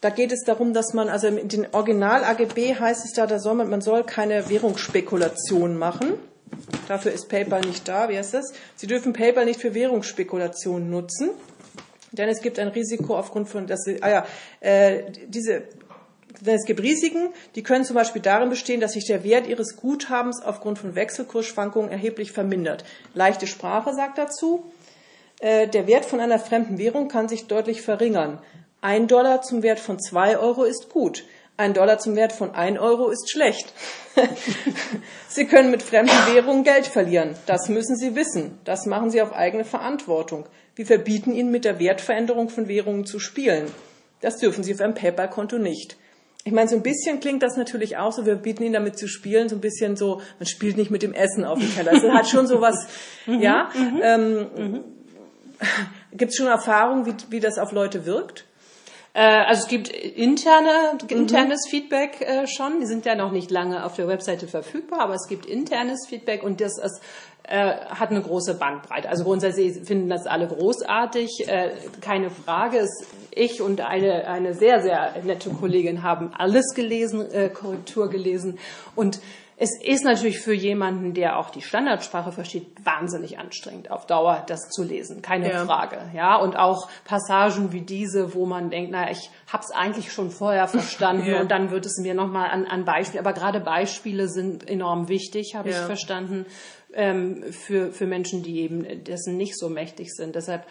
da 0.00 0.10
geht 0.10 0.32
es 0.32 0.44
darum, 0.44 0.72
dass 0.72 0.92
man, 0.92 1.08
also 1.08 1.26
in 1.26 1.48
den 1.48 1.66
Original-AGB 1.72 2.76
heißt 2.78 3.04
es 3.04 3.12
da, 3.12 3.26
da 3.26 3.38
soll 3.38 3.54
man, 3.54 3.70
man 3.70 3.80
soll 3.80 4.04
keine 4.04 4.48
Währungsspekulation 4.48 5.76
machen. 5.76 6.14
Dafür 6.88 7.12
ist 7.12 7.28
PayPal 7.28 7.60
nicht 7.62 7.88
da. 7.88 8.08
Wie 8.08 8.16
heißt 8.16 8.34
das? 8.34 8.52
Sie 8.76 8.86
dürfen 8.86 9.12
PayPal 9.12 9.44
nicht 9.44 9.60
für 9.60 9.74
Währungsspekulationen 9.74 10.90
nutzen, 10.90 11.30
denn 12.12 12.28
es 12.28 12.40
gibt 12.40 12.58
ein 12.58 12.68
Risiko 12.68 13.16
aufgrund 13.16 13.48
von, 13.48 13.66
dass 13.66 13.82
sie, 13.84 14.02
ah 14.02 14.10
ja, 14.10 14.26
äh, 14.60 15.04
diese, 15.26 15.62
denn 16.40 16.56
es 16.56 16.64
gibt 16.64 16.80
Risiken, 16.80 17.30
die 17.54 17.62
können 17.62 17.84
zum 17.84 17.94
Beispiel 17.94 18.20
darin 18.20 18.50
bestehen, 18.50 18.80
dass 18.80 18.92
sich 18.92 19.06
der 19.06 19.24
Wert 19.24 19.46
ihres 19.46 19.76
Guthabens 19.76 20.42
aufgrund 20.42 20.78
von 20.78 20.94
Wechselkursschwankungen 20.94 21.90
erheblich 21.90 22.32
vermindert. 22.32 22.84
Leichte 23.14 23.46
Sprache 23.46 23.94
sagt 23.94 24.18
dazu, 24.18 24.64
äh, 25.40 25.68
der 25.68 25.86
Wert 25.86 26.04
von 26.04 26.20
einer 26.20 26.38
fremden 26.38 26.78
Währung 26.78 27.08
kann 27.08 27.28
sich 27.28 27.46
deutlich 27.46 27.82
verringern. 27.82 28.40
Ein 28.80 29.06
Dollar 29.06 29.42
zum 29.42 29.62
Wert 29.62 29.80
von 29.80 29.98
zwei 29.98 30.36
Euro 30.36 30.64
ist 30.64 30.90
gut. 30.90 31.24
Ein 31.56 31.72
Dollar 31.72 31.98
zum 31.98 32.16
Wert 32.16 32.32
von 32.32 32.54
ein 32.54 32.78
Euro 32.78 33.10
ist 33.10 33.30
schlecht. 33.30 33.72
Sie 35.28 35.46
können 35.46 35.70
mit 35.70 35.82
fremden 35.82 36.34
Währungen 36.34 36.64
Geld 36.64 36.86
verlieren. 36.86 37.36
Das 37.46 37.68
müssen 37.68 37.96
Sie 37.96 38.16
wissen. 38.16 38.58
Das 38.64 38.86
machen 38.86 39.10
Sie 39.10 39.22
auf 39.22 39.32
eigene 39.32 39.64
Verantwortung. 39.64 40.46
Wir 40.74 40.84
verbieten 40.84 41.32
Ihnen 41.32 41.52
mit 41.52 41.64
der 41.64 41.78
Wertveränderung 41.78 42.48
von 42.48 42.66
Währungen 42.66 43.06
zu 43.06 43.20
spielen. 43.20 43.70
Das 44.20 44.38
dürfen 44.38 44.64
Sie 44.64 44.74
auf 44.74 44.80
einem 44.80 44.94
PayPal-Konto 44.94 45.58
nicht. 45.58 45.96
Ich 46.42 46.52
meine, 46.52 46.68
so 46.68 46.76
ein 46.76 46.82
bisschen 46.82 47.20
klingt 47.20 47.42
das 47.42 47.56
natürlich 47.56 47.96
auch 47.96 48.12
so, 48.12 48.26
wir 48.26 48.34
bieten 48.34 48.64
ihnen 48.64 48.74
damit 48.74 48.98
zu 48.98 49.08
spielen, 49.08 49.48
so 49.48 49.56
ein 49.56 49.62
bisschen 49.62 49.96
so, 49.96 50.20
man 50.38 50.46
spielt 50.46 50.76
nicht 50.76 50.90
mit 50.90 51.02
dem 51.02 51.14
Essen 51.14 51.44
auf 51.44 51.58
dem 51.58 51.74
Teller. 51.74 51.92
Also 51.92 52.12
hat 52.12 52.28
schon 52.28 52.46
sowas, 52.46 52.86
mhm, 53.26 53.40
ja. 53.40 53.70
Mhm, 53.74 54.00
ähm, 54.02 54.46
mhm. 54.56 54.84
Gibt 56.12 56.32
es 56.32 56.36
schon 56.36 56.48
Erfahrung, 56.48 57.06
wie, 57.06 57.14
wie 57.30 57.40
das 57.40 57.58
auf 57.58 57.72
Leute 57.72 58.04
wirkt? 58.04 58.44
Äh, 59.14 59.22
also 59.22 59.62
es 59.62 59.68
gibt 59.68 59.88
interne, 59.88 60.98
internes 61.08 61.66
mhm. 61.66 61.70
Feedback 61.70 62.20
äh, 62.20 62.46
schon. 62.46 62.80
Die 62.80 62.86
sind 62.86 63.06
ja 63.06 63.14
noch 63.14 63.32
nicht 63.32 63.50
lange 63.50 63.84
auf 63.84 63.94
der 63.94 64.08
Webseite 64.08 64.46
verfügbar, 64.46 65.00
aber 65.00 65.14
es 65.14 65.26
gibt 65.28 65.46
internes 65.46 66.06
Feedback 66.06 66.42
und 66.42 66.60
das 66.60 66.78
ist 66.78 67.00
äh, 67.46 67.76
hat 67.76 68.10
eine 68.10 68.22
große 68.22 68.54
Bandbreite. 68.54 69.08
Also 69.08 69.24
grundsätzlich 69.24 69.86
finden 69.86 70.08
das 70.08 70.26
alle 70.26 70.48
großartig, 70.48 71.46
äh, 71.46 71.72
keine 72.00 72.30
Frage. 72.30 72.88
Ich 73.30 73.60
und 73.60 73.80
eine, 73.82 74.26
eine 74.26 74.54
sehr, 74.54 74.80
sehr 74.82 75.14
nette 75.24 75.50
Kollegin 75.50 76.02
haben 76.02 76.32
alles 76.32 76.74
gelesen, 76.74 77.26
Korrektur 77.52 78.08
gelesen 78.08 78.58
und 78.94 79.20
es 79.56 79.70
ist 79.80 80.04
natürlich 80.04 80.40
für 80.40 80.52
jemanden, 80.52 81.14
der 81.14 81.38
auch 81.38 81.50
die 81.50 81.62
Standardsprache 81.62 82.32
versteht, 82.32 82.66
wahnsinnig 82.84 83.38
anstrengend, 83.38 83.90
auf 83.90 84.04
Dauer 84.06 84.44
das 84.48 84.68
zu 84.70 84.82
lesen. 84.82 85.22
Keine 85.22 85.48
ja. 85.48 85.64
Frage. 85.64 85.98
Ja, 86.12 86.36
und 86.36 86.56
auch 86.56 86.88
Passagen 87.04 87.72
wie 87.72 87.82
diese, 87.82 88.34
wo 88.34 88.46
man 88.46 88.70
denkt, 88.70 88.90
naja, 88.90 89.12
ich 89.12 89.30
habe 89.46 89.62
es 89.62 89.70
eigentlich 89.70 90.12
schon 90.12 90.30
vorher 90.30 90.66
verstanden 90.66 91.26
ja. 91.30 91.40
und 91.40 91.50
dann 91.52 91.70
wird 91.70 91.86
es 91.86 91.98
mir 91.98 92.14
nochmal 92.14 92.50
an, 92.50 92.66
an 92.66 92.84
Beispielen. 92.84 93.24
Aber 93.24 93.32
gerade 93.32 93.60
Beispiele 93.60 94.28
sind 94.28 94.68
enorm 94.68 95.08
wichtig, 95.08 95.54
habe 95.54 95.70
ja. 95.70 95.78
ich 95.78 95.86
verstanden, 95.86 96.46
ähm, 96.92 97.44
für, 97.52 97.92
für 97.92 98.06
Menschen, 98.06 98.42
die 98.42 98.60
eben 98.60 99.04
dessen 99.04 99.36
nicht 99.36 99.56
so 99.56 99.68
mächtig 99.68 100.14
sind. 100.14 100.34
Deshalb 100.34 100.66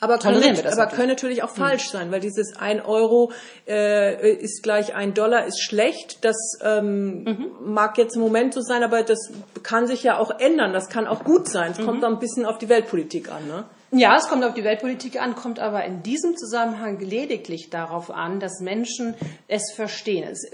aber 0.00 0.18
können, 0.18 0.42
aber 0.42 0.52
natürlich. 0.52 0.90
können 0.90 1.08
natürlich 1.08 1.42
auch 1.42 1.50
hm. 1.50 1.56
falsch 1.56 1.88
sein, 1.90 2.10
weil 2.10 2.20
dieses 2.20 2.56
ein 2.56 2.80
Euro 2.80 3.32
äh, 3.66 4.34
ist 4.34 4.62
gleich 4.62 4.94
ein 4.94 5.14
Dollar 5.14 5.46
ist 5.46 5.62
schlecht. 5.62 6.24
Das 6.24 6.36
ähm, 6.62 7.24
mhm. 7.24 7.72
mag 7.72 7.96
jetzt 7.96 8.16
im 8.16 8.22
Moment 8.22 8.54
so 8.54 8.60
sein, 8.60 8.82
aber 8.82 9.02
das 9.02 9.30
kann 9.62 9.86
sich 9.86 10.02
ja 10.02 10.18
auch 10.18 10.38
ändern. 10.38 10.72
Das 10.72 10.88
kann 10.88 11.06
auch 11.06 11.24
gut 11.24 11.48
sein. 11.48 11.72
Es 11.72 11.78
mhm. 11.78 11.86
kommt 11.86 12.04
ein 12.04 12.18
bisschen 12.18 12.44
auf 12.44 12.58
die 12.58 12.68
Weltpolitik 12.68 13.30
an. 13.30 13.46
Ne? 13.46 13.64
Ja, 13.96 14.16
es 14.16 14.28
kommt 14.28 14.44
auf 14.44 14.54
die 14.54 14.64
Weltpolitik 14.64 15.20
an, 15.20 15.36
kommt 15.36 15.60
aber 15.60 15.84
in 15.84 16.02
diesem 16.02 16.36
Zusammenhang 16.36 16.98
lediglich 16.98 17.70
darauf 17.70 18.10
an, 18.10 18.40
dass 18.40 18.60
Menschen 18.60 19.14
es 19.46 19.72
verstehen. 19.72 20.28
Es, 20.28 20.50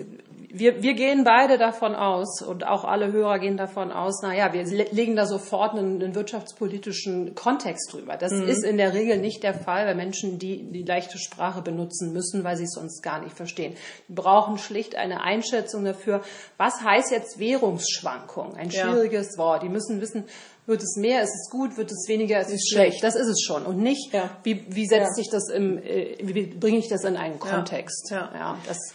wir, 0.52 0.83
wir 0.83 0.95
gehen 0.95 1.23
beide 1.25 1.59
davon 1.59 1.95
aus 1.95 2.42
und 2.42 2.66
auch 2.66 2.85
alle 2.85 3.12
Hörer 3.12 3.38
gehen 3.38 3.57
davon 3.57 3.92
aus, 3.92 4.21
naja, 4.23 4.52
wir 4.52 4.64
legen 4.64 5.14
da 5.14 5.26
sofort 5.26 5.75
einen, 5.75 6.02
einen 6.02 6.14
wirtschaftspolitischen 6.14 7.35
Kontext 7.35 7.92
drüber. 7.92 8.16
Das 8.16 8.33
mhm. 8.33 8.49
ist 8.49 8.64
in 8.64 8.76
der 8.76 8.92
Regel 8.92 9.19
nicht 9.19 9.42
der 9.42 9.54
Fall 9.54 9.85
bei 9.85 9.95
Menschen, 9.95 10.38
die 10.38 10.64
die 10.64 10.83
leichte 10.83 11.19
Sprache 11.19 11.62
benutzen 11.62 12.12
müssen, 12.12 12.42
weil 12.42 12.57
sie 12.57 12.64
es 12.64 12.73
sonst 12.73 13.02
gar 13.02 13.23
nicht 13.23 13.37
verstehen. 13.37 13.75
Die 14.09 14.14
brauchen 14.14 14.59
schlicht 14.59 14.97
eine 14.97 15.23
Einschätzung 15.23 15.85
dafür, 15.85 16.23
was 16.57 16.83
heißt 16.83 17.12
jetzt 17.12 17.38
Währungsschwankung? 17.38 18.54
Ein 18.57 18.73
schwieriges 18.73 19.37
ja. 19.37 19.38
Wort. 19.38 19.62
Die 19.62 19.69
müssen 19.69 20.00
wissen, 20.00 20.25
wird 20.66 20.83
es 20.83 20.97
mehr, 20.97 21.23
ist 21.23 21.35
es 21.35 21.50
gut, 21.50 21.76
wird 21.76 21.90
es 21.90 22.07
weniger, 22.09 22.40
ist 22.40 22.52
es 22.52 22.69
schlecht. 22.69 23.02
Das 23.04 23.14
ist 23.14 23.28
es 23.28 23.40
schon. 23.40 23.64
Und 23.66 23.78
nicht, 23.78 24.12
ja. 24.12 24.30
wie, 24.42 24.64
wie 24.69 24.87
setzt 24.87 25.11
ja. 25.11 25.14
sich 25.14 25.28
das 25.30 25.49
im, 25.49 25.78
äh, 25.78 26.16
wie 26.23 26.47
bringe 26.47 26.78
ich 26.78 26.88
das 26.88 27.04
in 27.04 27.16
einen 27.16 27.38
Kontext? 27.38 28.11
Ja. 28.11 28.30
ja. 28.35 28.59
das 28.66 28.95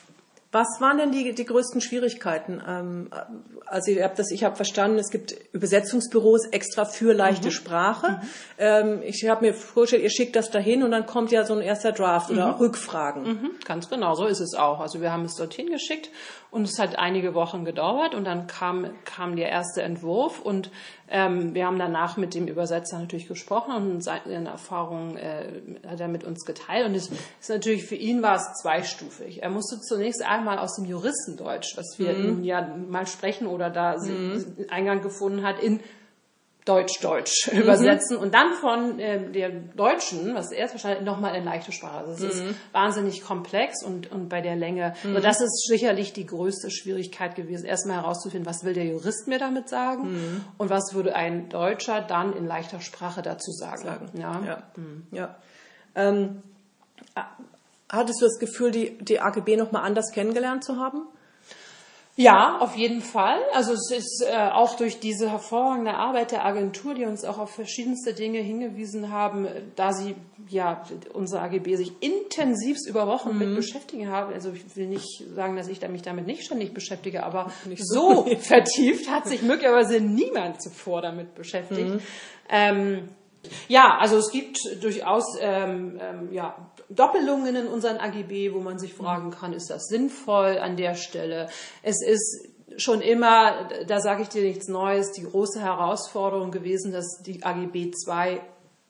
was 0.56 0.80
waren 0.80 0.98
denn 0.98 1.12
die, 1.12 1.36
die 1.36 1.44
größten 1.44 1.82
Schwierigkeiten? 1.82 2.64
Ähm, 2.66 3.10
also 3.66 3.92
ich 3.92 4.02
habe 4.02 4.16
habe 4.16 4.56
verstanden, 4.56 4.98
es 4.98 5.10
gibt 5.10 5.36
Übersetzungsbüros 5.52 6.46
extra 6.46 6.86
für 6.86 7.14
leichte 7.14 7.50
mhm. 7.50 7.52
Sprache. 7.52 8.12
Mhm. 8.12 8.20
Ähm, 8.58 9.02
ich 9.04 9.28
habe 9.28 9.46
mir 9.46 9.54
vorgestellt, 9.54 10.04
ihr 10.04 10.10
schickt 10.10 10.38
das 10.38 10.52
dahin 10.52 10.84
und 10.84 10.92
dann 10.92 11.06
kommt 11.06 11.32
ja 11.32 11.44
so 11.44 11.54
ein 11.56 11.62
erster 11.62 11.92
Draft 11.92 12.30
mhm. 12.30 12.38
oder 12.38 12.58
Rückfragen. 12.58 13.24
Mhm. 13.24 13.52
Ganz 13.66 13.90
genau, 13.90 14.16
so 14.16 14.28
ist 14.28 14.40
es 14.40 14.54
auch. 14.54 14.80
Also 14.80 15.02
wir 15.02 15.12
haben 15.12 15.26
es 15.26 15.36
dorthin 15.36 15.70
geschickt 15.70 16.10
und 16.56 16.64
es 16.64 16.80
hat 16.80 16.98
einige 16.98 17.34
Wochen 17.34 17.66
gedauert 17.66 18.16
und 18.16 18.24
dann 18.24 18.48
kam, 18.48 18.88
kam 19.04 19.36
der 19.36 19.50
erste 19.50 19.82
Entwurf 19.82 20.40
und 20.40 20.72
ähm, 21.10 21.54
wir 21.54 21.66
haben 21.66 21.78
danach 21.78 22.16
mit 22.16 22.34
dem 22.34 22.48
Übersetzer 22.48 22.98
natürlich 22.98 23.28
gesprochen 23.28 23.76
und 23.76 24.02
seine 24.02 24.48
Erfahrungen 24.48 25.18
äh, 25.18 25.50
hat 25.86 26.00
er 26.00 26.08
mit 26.08 26.24
uns 26.24 26.46
geteilt. 26.46 26.86
Und 26.86 26.96
es 26.96 27.10
ist 27.42 27.50
natürlich 27.50 27.84
für 27.84 27.96
ihn 27.96 28.22
war 28.22 28.38
es 28.38 28.62
zweistufig. 28.62 29.44
Er 29.44 29.50
musste 29.50 29.82
zunächst 29.82 30.26
einmal 30.26 30.58
aus 30.58 30.78
dem 30.78 30.86
Juristendeutsch, 30.86 31.76
was 31.76 32.00
wir 32.00 32.14
mhm. 32.14 32.42
ja 32.46 32.66
mal 32.88 33.06
sprechen 33.06 33.48
oder 33.48 33.70
da 33.70 33.98
mhm. 33.98 34.56
Eingang 34.70 35.02
gefunden 35.02 35.46
hat, 35.46 35.60
in 35.60 35.82
Deutsch-Deutsch 36.66 37.50
mhm. 37.52 37.60
übersetzen 37.60 38.18
und 38.18 38.34
dann 38.34 38.54
von 38.54 39.00
äh, 39.00 39.32
der 39.32 39.50
Deutschen, 39.50 40.34
was 40.36 40.52
er 40.52 40.70
wahrscheinlich 40.70 41.04
nochmal 41.04 41.36
in 41.36 41.46
leichte 41.46 41.72
Sprache. 41.72 42.06
Also 42.06 42.26
es 42.26 42.42
mhm. 42.42 42.50
ist 42.50 42.56
wahnsinnig 42.72 43.24
komplex 43.24 43.84
und, 43.84 44.12
und 44.12 44.30
bei 44.30 44.42
der 44.42 44.56
Länge. 44.56 44.96
Mhm. 45.04 45.16
Also 45.16 45.28
das 45.28 45.42
ist 45.42 45.68
sicherlich 45.68 46.14
die 46.14 46.26
größte 46.26 46.72
Schwierigkeit 46.72 47.36
gewesen, 47.36 47.66
erstmal 47.66 47.98
herauszufinden, 47.98 48.48
was 48.48 48.64
will 48.64 48.74
der 48.74 48.86
Jurist 48.86 49.28
mir 49.28 49.38
damit 49.38 49.70
sagen 49.70 50.14
mhm. 50.14 50.46
und 50.58 50.70
was 50.70 50.94
würde 50.94 51.16
ein 51.16 51.50
Deutscher 51.50 52.02
dann 52.02 52.36
in 52.36 52.46
leichter 52.46 52.82
Sprache 52.82 53.22
dazu 53.22 53.52
sagen. 53.52 53.84
sagen. 53.84 54.10
Ja. 54.20 54.42
ja. 54.46 54.64
Mhm. 54.76 55.08
ja. 55.12 55.36
Ähm, 55.94 56.42
hattest 57.90 58.22
du 58.22 58.26
das 58.26 58.40
Gefühl, 58.40 58.72
die, 58.72 58.98
die 58.98 59.20
AGB 59.20 59.56
nochmal 59.56 59.84
anders 59.84 60.12
kennengelernt 60.12 60.64
zu 60.64 60.78
haben? 60.78 61.08
Ja, 62.18 62.60
auf 62.60 62.78
jeden 62.78 63.02
Fall. 63.02 63.40
Also 63.54 63.74
es 63.74 63.92
ist 63.92 64.26
äh, 64.26 64.34
auch 64.34 64.78
durch 64.78 65.00
diese 65.02 65.30
hervorragende 65.30 65.96
Arbeit 65.96 66.32
der 66.32 66.46
Agentur, 66.46 66.94
die 66.94 67.04
uns 67.04 67.26
auch 67.26 67.38
auf 67.38 67.50
verschiedenste 67.52 68.14
Dinge 68.14 68.40
hingewiesen 68.40 69.12
haben, 69.12 69.48
da 69.76 69.92
sie 69.92 70.16
ja 70.48 70.82
unsere 71.12 71.42
AGB 71.42 71.76
sich 71.76 71.92
intensivst 72.00 72.88
über 72.88 73.08
Wochen 73.08 73.34
mhm. 73.34 73.40
mit 73.40 73.56
beschäftigen 73.56 74.10
haben. 74.10 74.34
Also 74.34 74.54
ich 74.54 74.78
will 74.78 74.88
nicht 74.88 75.26
sagen, 75.36 75.58
dass 75.58 75.68
ich 75.68 75.86
mich 75.90 76.04
damit 76.04 76.26
nicht 76.26 76.46
ständig 76.46 76.74
beschäftige, 76.74 77.24
aber 77.24 77.52
nicht 77.66 77.86
so 77.86 78.24
vertieft 78.40 79.10
hat 79.10 79.28
sich 79.28 79.42
möglicherweise 79.42 80.00
niemand 80.00 80.62
zuvor 80.62 81.02
damit 81.02 81.36
beschäftigt. 81.36 81.96
Mhm. 81.96 82.00
Ähm, 82.48 83.10
ja, 83.68 83.98
also 84.00 84.18
es 84.18 84.32
gibt 84.32 84.58
durchaus 84.82 85.38
ähm, 85.40 86.00
ähm, 86.02 86.32
ja, 86.32 86.56
Doppelungen 86.90 87.56
in 87.56 87.68
unseren 87.68 87.98
AGB, 87.98 88.54
wo 88.54 88.60
man 88.60 88.78
sich 88.78 88.94
fragen 88.94 89.32
kann, 89.32 89.54
ist 89.54 89.70
das 89.70 89.88
sinnvoll 89.88 90.58
an 90.60 90.78
der 90.78 90.96
Stelle? 90.96 91.50
Es 91.82 92.02
ist 92.06 92.48
schon 92.78 93.02
immer, 93.02 93.70
da 93.88 94.00
sage 94.00 94.24
ich 94.24 94.30
dir 94.30 94.44
nichts 94.44 94.68
Neues, 94.68 95.12
die 95.12 95.24
große 95.24 95.62
Herausforderung 95.62 96.52
gewesen, 96.52 96.92
dass 96.92 97.22
die 97.26 97.44
AGB 97.44 97.92
zwei 97.92 98.42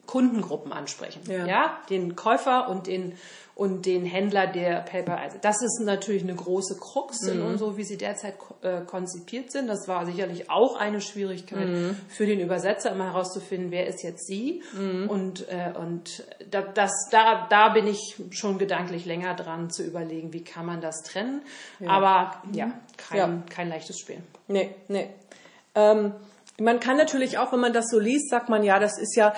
Kundengruppen 0.06 0.72
ansprechen. 0.72 1.20
Ja. 1.28 1.46
ja, 1.46 1.78
den 1.90 2.16
Käufer 2.16 2.68
und 2.68 2.86
den 2.86 3.14
und 3.56 3.86
den 3.86 4.04
Händler 4.04 4.46
der 4.46 4.82
Paper. 4.82 5.16
Also 5.16 5.38
das 5.40 5.62
ist 5.62 5.80
natürlich 5.80 6.22
eine 6.22 6.34
große 6.34 6.76
Krux 6.76 7.22
mhm. 7.22 7.52
in 7.52 7.58
so, 7.58 7.78
wie 7.78 7.84
sie 7.84 7.96
derzeit 7.96 8.34
äh, 8.60 8.82
konzipiert 8.82 9.50
sind. 9.50 9.66
Das 9.66 9.88
war 9.88 10.04
sicherlich 10.04 10.50
auch 10.50 10.76
eine 10.76 11.00
Schwierigkeit 11.00 11.66
mhm. 11.66 11.96
für 12.06 12.26
den 12.26 12.38
Übersetzer, 12.38 12.92
immer 12.92 13.06
herauszufinden, 13.06 13.70
wer 13.70 13.86
ist 13.86 14.02
jetzt 14.02 14.26
sie. 14.26 14.62
Mhm. 14.78 15.08
Und, 15.08 15.48
äh, 15.48 15.72
und 15.74 16.24
da, 16.50 16.60
das, 16.60 16.92
da, 17.10 17.46
da 17.48 17.70
bin 17.70 17.86
ich 17.86 18.16
schon 18.28 18.58
gedanklich 18.58 19.06
länger 19.06 19.34
dran 19.34 19.70
zu 19.70 19.84
überlegen, 19.84 20.34
wie 20.34 20.44
kann 20.44 20.66
man 20.66 20.82
das 20.82 21.02
trennen. 21.02 21.40
Ja. 21.80 21.88
Aber 21.88 22.42
ja, 22.52 22.72
kein, 22.98 23.18
ja. 23.18 23.42
kein 23.48 23.70
leichtes 23.70 23.98
Spiel. 23.98 24.18
Nee, 24.48 24.74
nee. 24.88 25.08
Ähm, 25.74 26.12
man 26.58 26.80
kann 26.80 26.96
natürlich 26.96 27.38
auch, 27.38 27.52
wenn 27.52 27.60
man 27.60 27.72
das 27.72 27.86
so 27.90 27.98
liest, 27.98 28.30
sagt 28.30 28.48
man, 28.48 28.62
ja, 28.62 28.78
das 28.78 28.98
ist 28.98 29.16
ja, 29.16 29.34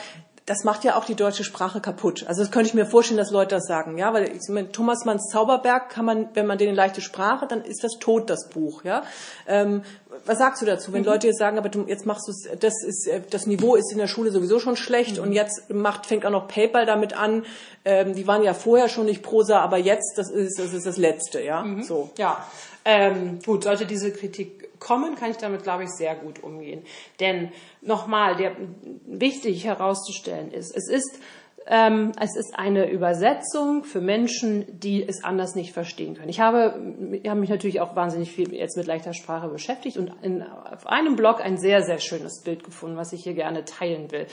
das 0.48 0.64
macht 0.64 0.82
ja 0.82 0.96
auch 0.96 1.04
die 1.04 1.14
deutsche 1.14 1.44
Sprache 1.44 1.78
kaputt. 1.78 2.24
Also 2.26 2.40
das 2.40 2.50
könnte 2.50 2.68
ich 2.68 2.74
mir 2.74 2.86
vorstellen, 2.86 3.18
dass 3.18 3.30
Leute 3.30 3.56
das 3.56 3.66
sagen, 3.66 3.98
ja, 3.98 4.14
weil 4.14 4.34
ich 4.34 4.48
meine, 4.48 4.72
Thomas 4.72 5.04
Manns 5.04 5.28
Zauberberg 5.30 5.90
kann 5.90 6.06
man, 6.06 6.30
wenn 6.32 6.46
man 6.46 6.56
den 6.56 6.70
in 6.70 6.74
leichte 6.74 7.02
Sprache, 7.02 7.46
dann 7.46 7.62
ist 7.62 7.84
das 7.84 7.98
tot, 8.00 8.30
das 8.30 8.48
Buch, 8.48 8.82
ja. 8.82 9.02
Ähm, 9.46 9.82
was 10.24 10.38
sagst 10.38 10.62
du 10.62 10.66
dazu, 10.66 10.94
wenn 10.94 11.02
mhm. 11.02 11.08
Leute 11.08 11.26
jetzt 11.26 11.38
sagen, 11.38 11.58
aber 11.58 11.68
du, 11.68 11.84
jetzt 11.86 12.06
machst 12.06 12.28
du 12.28 12.56
das 12.56 12.82
ist, 12.82 13.06
äh, 13.06 13.20
das 13.28 13.46
Niveau 13.46 13.74
ist 13.74 13.92
in 13.92 13.98
der 13.98 14.06
Schule 14.06 14.30
sowieso 14.30 14.58
schon 14.58 14.76
schlecht 14.76 15.18
mhm. 15.18 15.24
und 15.24 15.32
jetzt 15.32 15.68
macht, 15.68 16.06
fängt 16.06 16.24
auch 16.24 16.30
noch 16.30 16.48
PayPal 16.48 16.86
damit 16.86 17.12
an. 17.12 17.44
Ähm, 17.84 18.14
die 18.14 18.26
waren 18.26 18.42
ja 18.42 18.54
vorher 18.54 18.88
schon 18.88 19.04
nicht 19.04 19.22
Prosa, 19.22 19.60
aber 19.60 19.76
jetzt, 19.76 20.16
das 20.16 20.30
ist, 20.30 20.58
das 20.58 20.72
ist 20.72 20.86
das 20.86 20.96
Letzte, 20.96 21.42
ja. 21.42 21.62
Mhm. 21.62 21.82
So. 21.82 22.08
Ja. 22.16 22.42
Ähm, 22.86 23.40
gut, 23.44 23.64
sollte 23.64 23.84
diese 23.84 24.12
Kritik 24.12 24.57
kommen, 24.78 25.14
kann 25.16 25.30
ich 25.30 25.36
damit, 25.36 25.62
glaube 25.62 25.84
ich, 25.84 25.90
sehr 25.90 26.14
gut 26.14 26.42
umgehen. 26.42 26.82
Denn 27.20 27.52
nochmal, 27.80 28.36
der, 28.36 28.56
wichtig 29.06 29.64
herauszustellen 29.64 30.50
ist, 30.50 30.74
es 30.76 30.88
ist, 30.88 31.20
ähm, 31.70 32.12
es 32.18 32.34
ist 32.34 32.58
eine 32.58 32.90
Übersetzung 32.90 33.84
für 33.84 34.00
Menschen, 34.00 34.64
die 34.80 35.06
es 35.06 35.22
anders 35.22 35.54
nicht 35.54 35.72
verstehen 35.72 36.14
können. 36.14 36.30
Ich 36.30 36.40
habe, 36.40 36.80
ich 37.12 37.28
habe 37.28 37.40
mich 37.40 37.50
natürlich 37.50 37.80
auch 37.80 37.94
wahnsinnig 37.94 38.32
viel 38.32 38.54
jetzt 38.54 38.76
mit 38.76 38.86
leichter 38.86 39.12
Sprache 39.12 39.48
beschäftigt 39.48 39.98
und 39.98 40.12
in, 40.22 40.42
auf 40.42 40.86
einem 40.86 41.14
Blog 41.14 41.40
ein 41.42 41.58
sehr, 41.58 41.82
sehr 41.82 41.98
schönes 41.98 42.42
Bild 42.42 42.64
gefunden, 42.64 42.96
was 42.96 43.12
ich 43.12 43.22
hier 43.22 43.34
gerne 43.34 43.66
teilen 43.66 44.10
will. 44.10 44.26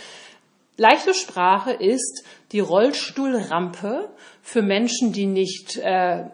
Leichte 0.78 1.14
Sprache 1.14 1.72
ist 1.72 2.26
die 2.52 2.60
Rollstuhlrampe 2.60 4.10
für 4.42 4.62
Menschen, 4.62 5.14
die 5.14 5.26
nicht 5.26 5.78
äh, 5.78 6.26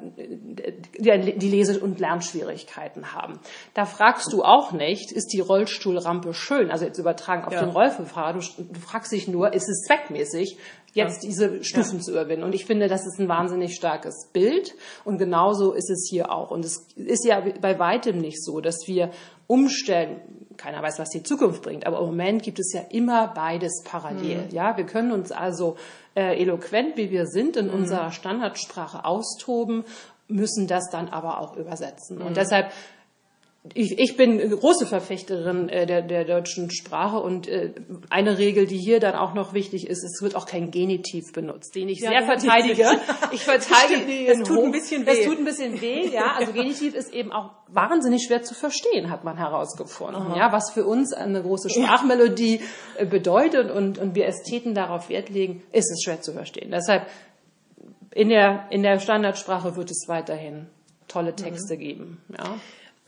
die 0.97 1.49
Lese- 1.49 1.79
und 1.79 1.99
Lernschwierigkeiten 1.99 3.13
haben. 3.13 3.39
Da 3.73 3.85
fragst 3.85 4.33
du 4.33 4.43
auch 4.43 4.71
nicht, 4.71 5.11
ist 5.11 5.27
die 5.27 5.39
Rollstuhlrampe 5.39 6.33
schön? 6.33 6.71
Also 6.71 6.85
jetzt 6.85 6.97
übertragen 6.97 7.45
auf 7.45 7.53
ja. 7.53 7.61
den 7.61 7.69
Rollstuhlfahrer. 7.69 8.33
Du, 8.33 8.39
du, 8.39 8.79
fragst 8.79 9.11
dich 9.11 9.27
nur, 9.27 9.53
ist 9.53 9.69
es 9.69 9.83
zweckmäßig, 9.87 10.57
jetzt 10.93 11.23
ja. 11.23 11.29
diese 11.29 11.63
Stufen 11.63 11.99
ja. 11.99 12.03
zu 12.03 12.11
überwinden? 12.11 12.43
Und 12.43 12.55
ich 12.55 12.65
finde, 12.65 12.87
das 12.87 13.05
ist 13.05 13.19
ein 13.19 13.29
wahnsinnig 13.29 13.75
starkes 13.75 14.27
Bild. 14.33 14.73
Und 15.05 15.19
genauso 15.19 15.73
ist 15.73 15.89
es 15.89 16.07
hier 16.09 16.31
auch. 16.31 16.51
Und 16.51 16.65
es 16.65 16.87
ist 16.95 17.25
ja 17.25 17.41
bei 17.61 17.77
weitem 17.77 18.17
nicht 18.17 18.43
so, 18.43 18.59
dass 18.59 18.87
wir 18.87 19.11
umstellen 19.47 20.40
keiner 20.57 20.81
weiß, 20.81 20.99
was 20.99 21.09
die 21.09 21.23
Zukunft 21.23 21.61
bringt. 21.61 21.85
Aber 21.85 21.99
im 21.99 22.05
Moment 22.05 22.43
gibt 22.43 22.59
es 22.59 22.73
ja 22.73 22.81
immer 22.89 23.27
beides 23.27 23.83
parallel. 23.83 24.47
Mhm. 24.47 24.51
Ja, 24.51 24.77
wir 24.77 24.85
können 24.85 25.11
uns 25.11 25.31
also 25.31 25.77
äh, 26.15 26.41
eloquent, 26.41 26.97
wie 26.97 27.11
wir 27.11 27.27
sind, 27.27 27.57
in 27.57 27.67
mhm. 27.67 27.73
unserer 27.73 28.11
Standardsprache 28.11 29.05
austoben, 29.05 29.85
müssen 30.27 30.67
das 30.67 30.89
dann 30.89 31.09
aber 31.09 31.39
auch 31.39 31.55
übersetzen. 31.57 32.19
Mhm. 32.19 32.27
Und 32.27 32.37
deshalb 32.37 32.71
ich, 33.75 33.99
ich 33.99 34.17
bin 34.17 34.39
große 34.39 34.87
Verfechterin 34.87 35.69
äh, 35.69 35.85
der, 35.85 36.01
der 36.01 36.25
deutschen 36.25 36.71
Sprache 36.71 37.19
und 37.19 37.47
äh, 37.47 37.73
eine 38.09 38.39
Regel, 38.39 38.65
die 38.65 38.79
hier 38.79 38.99
dann 38.99 39.13
auch 39.13 39.35
noch 39.35 39.53
wichtig 39.53 39.87
ist, 39.87 40.03
es 40.03 40.19
wird 40.23 40.35
auch 40.35 40.47
kein 40.47 40.71
Genitiv 40.71 41.31
benutzt, 41.31 41.75
den 41.75 41.87
ich 41.87 41.99
ja, 41.99 42.09
sehr 42.09 42.23
verteidige. 42.23 42.89
Ich 43.31 43.43
verteidige 43.43 44.35
das 44.35 44.47
tut 44.47 44.65
ein 44.65 44.71
bisschen 44.71 45.05
weh. 45.05 45.05
Das 45.05 45.25
tut 45.25 45.37
ein 45.37 45.45
bisschen 45.45 45.79
weh, 45.79 46.09
ja. 46.09 46.33
Also 46.37 46.53
Genitiv 46.53 46.95
ist 46.95 47.13
eben 47.13 47.31
auch 47.31 47.51
wahnsinnig 47.67 48.23
schwer 48.25 48.41
zu 48.41 48.55
verstehen, 48.55 49.11
hat 49.11 49.23
man 49.23 49.37
herausgefunden. 49.37 50.23
Aha. 50.23 50.37
Ja, 50.37 50.51
was 50.51 50.71
für 50.71 50.85
uns 50.85 51.13
eine 51.13 51.41
große 51.43 51.69
Sprachmelodie. 51.69 52.61
Äh, 52.97 53.05
bedeutet 53.05 53.69
und, 53.69 53.99
und 53.99 54.15
wir 54.15 54.25
Ästheten 54.25 54.73
darauf 54.73 55.09
Wert 55.09 55.29
legen, 55.29 55.61
ist 55.71 55.91
es 55.91 56.01
schwer 56.03 56.21
zu 56.21 56.33
verstehen. 56.33 56.71
Deshalb 56.71 57.05
in 58.13 58.29
der, 58.29 58.65
in 58.71 58.81
der 58.81 58.99
Standardsprache 58.99 59.75
wird 59.75 59.91
es 59.91 60.05
weiterhin 60.07 60.67
tolle 61.07 61.35
Texte 61.35 61.75
mhm. 61.75 61.79
geben. 61.79 62.21
Ja. 62.35 62.55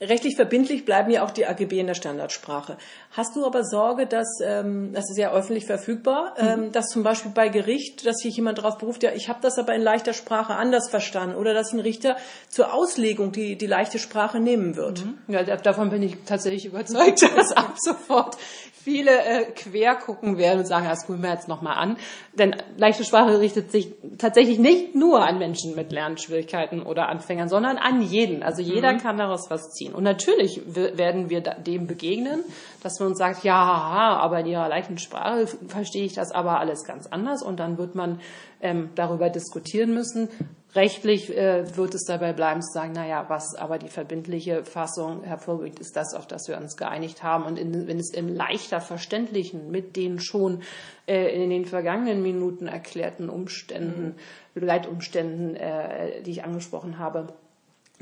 Rechtlich 0.07 0.35
verbindlich 0.35 0.85
bleiben 0.85 1.11
ja 1.11 1.23
auch 1.23 1.31
die 1.31 1.45
AGB 1.45 1.79
in 1.79 1.87
der 1.87 1.93
Standardsprache. 1.93 2.77
Hast 3.11 3.35
du 3.35 3.45
aber 3.45 3.63
Sorge, 3.63 4.05
dass, 4.05 4.39
ähm, 4.43 4.91
das 4.93 5.09
ist 5.09 5.17
ja 5.17 5.31
öffentlich 5.31 5.65
verfügbar, 5.65 6.33
mhm. 6.39 6.47
ähm, 6.47 6.71
dass 6.71 6.87
zum 6.87 7.03
Beispiel 7.03 7.31
bei 7.31 7.49
Gericht, 7.49 8.05
dass 8.05 8.17
sich 8.17 8.35
jemand 8.35 8.57
darauf 8.57 8.77
beruft, 8.77 9.03
ja, 9.03 9.11
ich 9.13 9.29
habe 9.29 9.39
das 9.41 9.57
aber 9.57 9.73
in 9.73 9.81
leichter 9.81 10.13
Sprache 10.13 10.55
anders 10.55 10.89
verstanden 10.89 11.35
oder 11.35 11.53
dass 11.53 11.71
ein 11.73 11.79
Richter 11.79 12.17
zur 12.49 12.73
Auslegung 12.73 13.31
die, 13.31 13.57
die 13.57 13.67
leichte 13.67 13.99
Sprache 13.99 14.39
nehmen 14.39 14.75
wird? 14.75 15.05
Mhm. 15.05 15.17
Ja, 15.27 15.43
davon 15.43 15.89
bin 15.89 16.03
ich 16.03 16.17
tatsächlich 16.25 16.65
überzeugt, 16.65 17.21
dass 17.37 17.51
ab 17.51 17.75
sofort 17.77 18.37
viele 18.83 19.11
äh, 19.11 19.45
quer 19.51 19.95
gucken 19.95 20.37
werden 20.37 20.59
und 20.59 20.65
sagen, 20.65 20.87
das 20.87 21.05
gucken 21.05 21.23
wir 21.23 21.31
jetzt 21.31 21.47
nochmal 21.47 21.77
an. 21.77 21.97
Denn 22.33 22.55
leichte 22.77 23.05
Sprache 23.05 23.39
richtet 23.39 23.71
sich 23.71 23.93
tatsächlich 24.17 24.59
nicht 24.59 24.93
nur 24.95 25.25
an 25.25 25.39
Menschen 25.39 25.75
mit 25.75 25.91
Lernschwierigkeiten 25.91 26.83
oder 26.83 27.07
Anfängern, 27.07 27.47
sondern 27.47 27.77
an 27.77 28.01
jeden. 28.01 28.43
Also 28.43 28.61
jeder 28.61 28.93
mhm. 28.93 28.97
kann 28.97 29.17
daraus 29.17 29.49
was 29.49 29.69
ziehen. 29.71 29.92
Und 29.93 30.03
natürlich 30.03 30.61
werden 30.65 31.29
wir 31.29 31.41
dem 31.41 31.87
begegnen, 31.87 32.43
dass 32.81 32.99
man 32.99 33.09
uns 33.09 33.17
sagt, 33.17 33.43
ja, 33.43 33.55
aber 33.55 34.39
in 34.39 34.47
ihrer 34.47 34.69
leichten 34.69 34.97
Sprache 34.97 35.47
verstehe 35.67 36.05
ich 36.05 36.13
das 36.13 36.31
aber 36.31 36.59
alles 36.59 36.83
ganz 36.83 37.07
anders. 37.07 37.43
Und 37.43 37.59
dann 37.59 37.77
wird 37.77 37.95
man 37.95 38.19
ähm, 38.61 38.89
darüber 38.95 39.29
diskutieren 39.29 39.93
müssen, 39.93 40.29
Rechtlich 40.75 41.29
äh, 41.29 41.77
wird 41.77 41.93
es 41.93 42.05
dabei 42.05 42.33
bleiben 42.33 42.63
zu 42.63 42.73
sagen, 42.73 42.93
naja, 42.93 43.25
was 43.27 43.53
aber 43.53 43.77
die 43.77 43.89
verbindliche 43.89 44.65
Fassung 44.65 45.23
hervorgeht, 45.23 45.79
ist 45.79 45.95
das, 45.95 46.15
auf 46.15 46.25
das 46.25 46.47
wir 46.47 46.57
uns 46.57 46.77
geeinigt 46.77 47.21
haben. 47.21 47.43
Und 47.43 47.59
in, 47.59 47.87
wenn 47.87 47.99
es 47.99 48.11
im 48.11 48.27
leichter 48.27 48.81
Verständlichen 48.81 49.69
mit 49.69 49.95
den 49.95 50.19
schon 50.19 50.63
äh, 51.05 51.27
in 51.35 51.51
den 51.51 51.65
vergangenen 51.65 52.23
Minuten 52.23 52.65
erklärten 52.65 53.29
Umständen, 53.29 54.15
mhm. 54.55 54.65
Leitumständen, 54.65 55.55
äh, 55.55 56.23
die 56.23 56.31
ich 56.31 56.43
angesprochen 56.43 56.97
habe, 56.97 57.27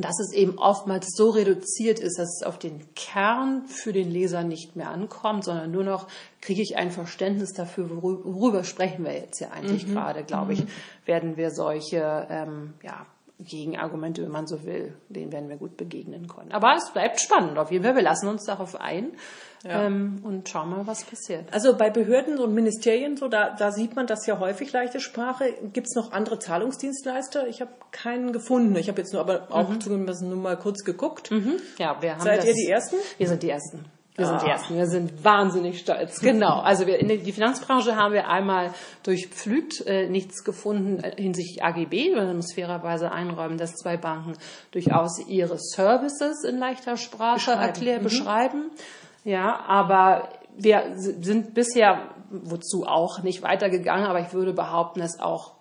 dass 0.02 0.20
es 0.20 0.34
eben 0.34 0.58
oftmals 0.58 1.08
so 1.16 1.30
reduziert 1.30 2.00
ist, 2.00 2.18
dass 2.18 2.40
es 2.40 2.44
auf 2.44 2.60
den 2.60 2.94
Kern 2.96 3.66
für 3.68 3.94
den 3.94 4.10
Leser 4.10 4.44
nicht 4.44 4.76
mehr 4.76 4.90
ankommt, 4.90 5.44
sondern 5.44 5.72
nur 5.72 5.84
noch 5.84 6.08
kriege 6.42 6.62
ich 6.62 6.78
ein 6.78 6.92
Verständnis 6.92 7.54
dafür, 7.54 7.90
worüber 7.90 8.64
sprechen 8.64 9.06
wir 9.06 9.14
jetzt 9.14 9.38
hier 9.38 9.52
eigentlich 9.52 9.88
mhm. 9.88 9.94
gerade, 9.94 10.24
glaube 10.24 10.54
ich, 10.54 10.64
mhm. 10.64 10.70
werden 11.06 11.38
wir 11.38 11.52
solche 11.52 12.28
ähm, 12.30 12.74
ja, 12.84 13.06
Gegenargumente, 13.40 14.24
wenn 14.24 14.32
man 14.32 14.48
so 14.48 14.64
will, 14.66 14.94
denen 15.10 15.32
werden 15.32 15.50
wir 15.50 15.58
gut 15.58 15.78
begegnen 15.78 16.28
können. 16.28 16.52
Aber 16.52 16.76
es 16.76 16.92
bleibt 16.92 17.20
spannend 17.20 17.58
auf 17.58 17.72
jeden 17.72 17.84
Fall. 17.84 17.96
Wir 17.96 18.04
lassen 18.04 18.28
uns 18.28 18.46
darauf 18.46 18.80
ein 18.80 19.12
ja. 19.64 19.84
ähm, 19.84 20.22
und 20.24 20.50
schauen 20.50 20.70
mal, 20.70 20.88
was 20.88 21.04
passiert. 21.04 21.46
Also 21.54 21.78
bei 21.78 21.90
Behörden 21.90 22.40
und 22.40 22.54
Ministerien, 22.54 23.18
so 23.18 23.28
da, 23.28 23.56
da 23.56 23.72
sieht 23.72 23.96
man 23.96 24.08
das 24.08 24.26
ja 24.26 24.40
häufig 24.40 24.72
leichte 24.72 25.00
Sprache. 25.00 25.54
Gibt 25.74 25.88
es 25.88 25.96
noch 25.96 26.12
andere 26.12 26.40
Zahlungsdienstleister? 26.40 27.48
Ich 27.48 27.62
habe 27.62 27.72
keinen 27.92 28.34
gefunden. 28.34 28.76
Ich 28.76 28.90
habe 28.90 29.00
jetzt 29.00 29.14
nur 29.14 29.22
aber 29.22 29.48
auch 29.50 29.70
mhm. 29.70 29.82
zumindest 29.82 30.24
nur 30.24 30.38
mal 30.38 30.58
kurz 30.58 30.84
geguckt. 30.84 31.32
Mhm. 31.32 31.58
Ja, 31.78 32.02
wir 32.02 32.14
haben 32.14 32.22
Seid 32.22 32.40
das, 32.40 32.46
ihr 32.46 32.54
die 32.54 32.68
Ersten? 32.70 32.96
Wir 33.18 33.28
sind 33.28 33.44
die 33.44 33.50
Ersten. 33.50 33.86
Wir 34.16 34.28
sind 34.28 34.42
die 34.42 34.48
ah. 34.48 34.52
Ersten. 34.52 34.76
Wir 34.76 34.88
sind 34.88 35.24
wahnsinnig 35.24 35.80
stolz. 35.80 36.20
Genau. 36.20 36.60
Also 36.60 36.86
wir 36.86 37.00
in 37.00 37.08
die 37.08 37.32
Finanzbranche 37.32 37.96
haben 37.96 38.14
wir 38.14 38.28
einmal 38.28 38.74
durchpflügt, 39.04 39.86
äh, 39.88 40.10
nichts 40.10 40.44
gefunden 40.44 41.02
äh, 41.02 41.16
hinsichtlich 41.16 41.64
AGB. 41.64 42.14
Man 42.14 42.36
muss 42.36 42.54
fairerweise 42.54 43.12
einräumen, 43.12 43.58
dass 43.58 43.74
zwei 43.76 43.96
Banken 43.96 44.34
durchaus 44.72 45.26
ihre 45.28 45.58
Services 45.58 46.44
in 46.44 46.58
leichter 46.58 46.98
Sprache 46.98 47.36
beschreiben. 47.36 47.62
Erklär, 47.62 48.00
mhm. 48.00 48.04
beschreiben. 48.04 48.72
Ja, 49.24 49.60
aber 49.68 50.30
wir 50.58 50.94
sind 50.96 51.54
bisher, 51.54 52.10
wozu 52.30 52.86
auch, 52.86 53.24
nicht 53.24 53.42
weitergegangen, 53.42 54.06
aber 54.06 54.20
ich 54.20 54.34
würde 54.34 54.54
behaupten, 54.54 55.02
es 55.02 55.20
auch 55.20 55.54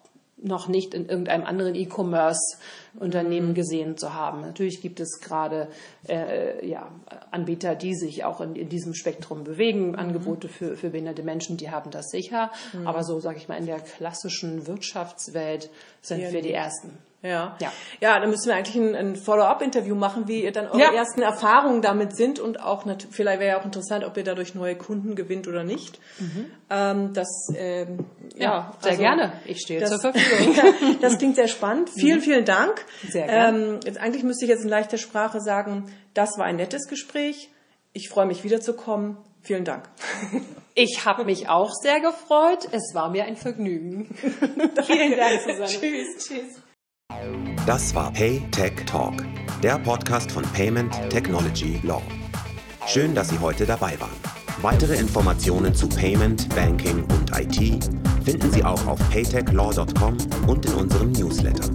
noch 0.42 0.68
nicht 0.68 0.94
in 0.94 1.06
irgendeinem 1.08 1.44
anderen 1.44 1.74
E-Commerce-Unternehmen 1.74 3.50
mhm. 3.50 3.54
gesehen 3.54 3.96
zu 3.96 4.14
haben. 4.14 4.40
Natürlich 4.40 4.80
gibt 4.80 5.00
es 5.00 5.20
gerade 5.20 5.68
äh, 6.08 6.66
ja, 6.66 6.88
Anbieter, 7.30 7.74
die 7.74 7.94
sich 7.94 8.24
auch 8.24 8.40
in, 8.40 8.56
in 8.56 8.68
diesem 8.68 8.94
Spektrum 8.94 9.44
bewegen, 9.44 9.88
mhm. 9.88 9.96
Angebote 9.96 10.48
für, 10.48 10.76
für 10.76 10.90
behinderte 10.90 11.22
Menschen, 11.22 11.56
die 11.56 11.70
haben 11.70 11.90
das 11.90 12.10
sicher. 12.10 12.50
Mhm. 12.72 12.86
Aber 12.86 13.04
so, 13.04 13.20
sage 13.20 13.38
ich 13.38 13.48
mal, 13.48 13.56
in 13.56 13.66
der 13.66 13.80
klassischen 13.80 14.66
Wirtschaftswelt 14.66 15.70
sind 16.00 16.20
ja, 16.20 16.32
wir 16.32 16.42
die 16.42 16.52
Ersten. 16.52 16.98
Ja. 17.22 17.56
ja. 17.60 17.72
Ja, 18.00 18.18
da 18.18 18.26
müssen 18.26 18.48
wir 18.48 18.54
eigentlich 18.54 18.76
ein, 18.76 18.94
ein 18.94 19.16
Follow-up-Interview 19.16 19.94
machen, 19.94 20.26
wie 20.26 20.42
ihr 20.42 20.52
dann 20.52 20.68
eure 20.68 20.80
ja. 20.80 20.92
ersten 20.92 21.20
Erfahrungen 21.20 21.82
damit 21.82 22.16
sind 22.16 22.40
und 22.40 22.60
auch 22.60 22.84
vielleicht 23.10 23.40
wäre 23.40 23.50
ja 23.50 23.60
auch 23.60 23.64
interessant, 23.64 24.04
ob 24.04 24.16
ihr 24.16 24.24
dadurch 24.24 24.54
neue 24.54 24.74
Kunden 24.74 25.14
gewinnt 25.16 25.46
oder 25.46 25.62
nicht. 25.62 25.98
Mhm. 26.18 26.46
Ähm, 26.70 27.12
das 27.12 27.28
ähm, 27.54 28.06
ja, 28.36 28.44
ja, 28.44 28.72
sehr 28.80 28.92
also, 28.92 29.02
gerne. 29.02 29.32
Ich 29.44 29.60
stehe 29.60 29.80
das, 29.80 29.90
zur 29.90 30.00
Verfügung. 30.12 30.98
das 31.02 31.18
klingt 31.18 31.36
sehr 31.36 31.48
spannend. 31.48 31.90
Vielen, 31.90 32.18
mhm. 32.18 32.22
vielen 32.22 32.44
Dank. 32.46 32.84
Sehr 33.06 33.26
gerne. 33.26 33.58
Ähm, 33.58 33.80
jetzt, 33.84 33.98
eigentlich 33.98 34.22
müsste 34.22 34.46
ich 34.46 34.50
jetzt 34.50 34.62
in 34.62 34.70
leichter 34.70 34.96
Sprache 34.96 35.40
sagen, 35.40 35.92
das 36.14 36.38
war 36.38 36.46
ein 36.46 36.56
nettes 36.56 36.88
Gespräch. 36.88 37.50
Ich 37.92 38.08
freue 38.08 38.26
mich 38.26 38.44
wiederzukommen. 38.44 39.18
Vielen 39.42 39.64
Dank. 39.64 39.88
Ich 40.76 41.04
habe 41.04 41.24
mich 41.24 41.48
auch 41.48 41.72
sehr 41.74 42.00
gefreut. 42.00 42.68
Es 42.70 42.94
war 42.94 43.10
mir 43.10 43.24
ein 43.24 43.36
Vergnügen. 43.36 44.08
Vielen 44.86 45.16
Dank, 45.16 45.40
Susanne. 45.40 45.66
Tschüss. 45.66 46.26
Tschüss. 46.26 46.62
Das 47.66 47.94
war 47.94 48.12
Pay 48.12 48.40
Tech 48.50 48.72
Talk, 48.86 49.14
der 49.62 49.78
Podcast 49.78 50.32
von 50.32 50.42
Payment 50.42 50.92
Technology 51.10 51.80
Law. 51.82 52.02
Schön, 52.86 53.14
dass 53.14 53.28
Sie 53.28 53.38
heute 53.38 53.66
dabei 53.66 53.98
waren. 54.00 54.16
Weitere 54.62 54.96
Informationen 54.96 55.74
zu 55.74 55.88
Payment, 55.88 56.48
Banking 56.54 57.04
und 57.04 57.30
IT 57.38 57.84
finden 58.24 58.52
Sie 58.52 58.64
auch 58.64 58.86
auf 58.86 58.98
paytechlaw.com 59.10 60.16
und 60.46 60.66
in 60.66 60.74
unserem 60.74 61.12
Newsletter. 61.12 61.70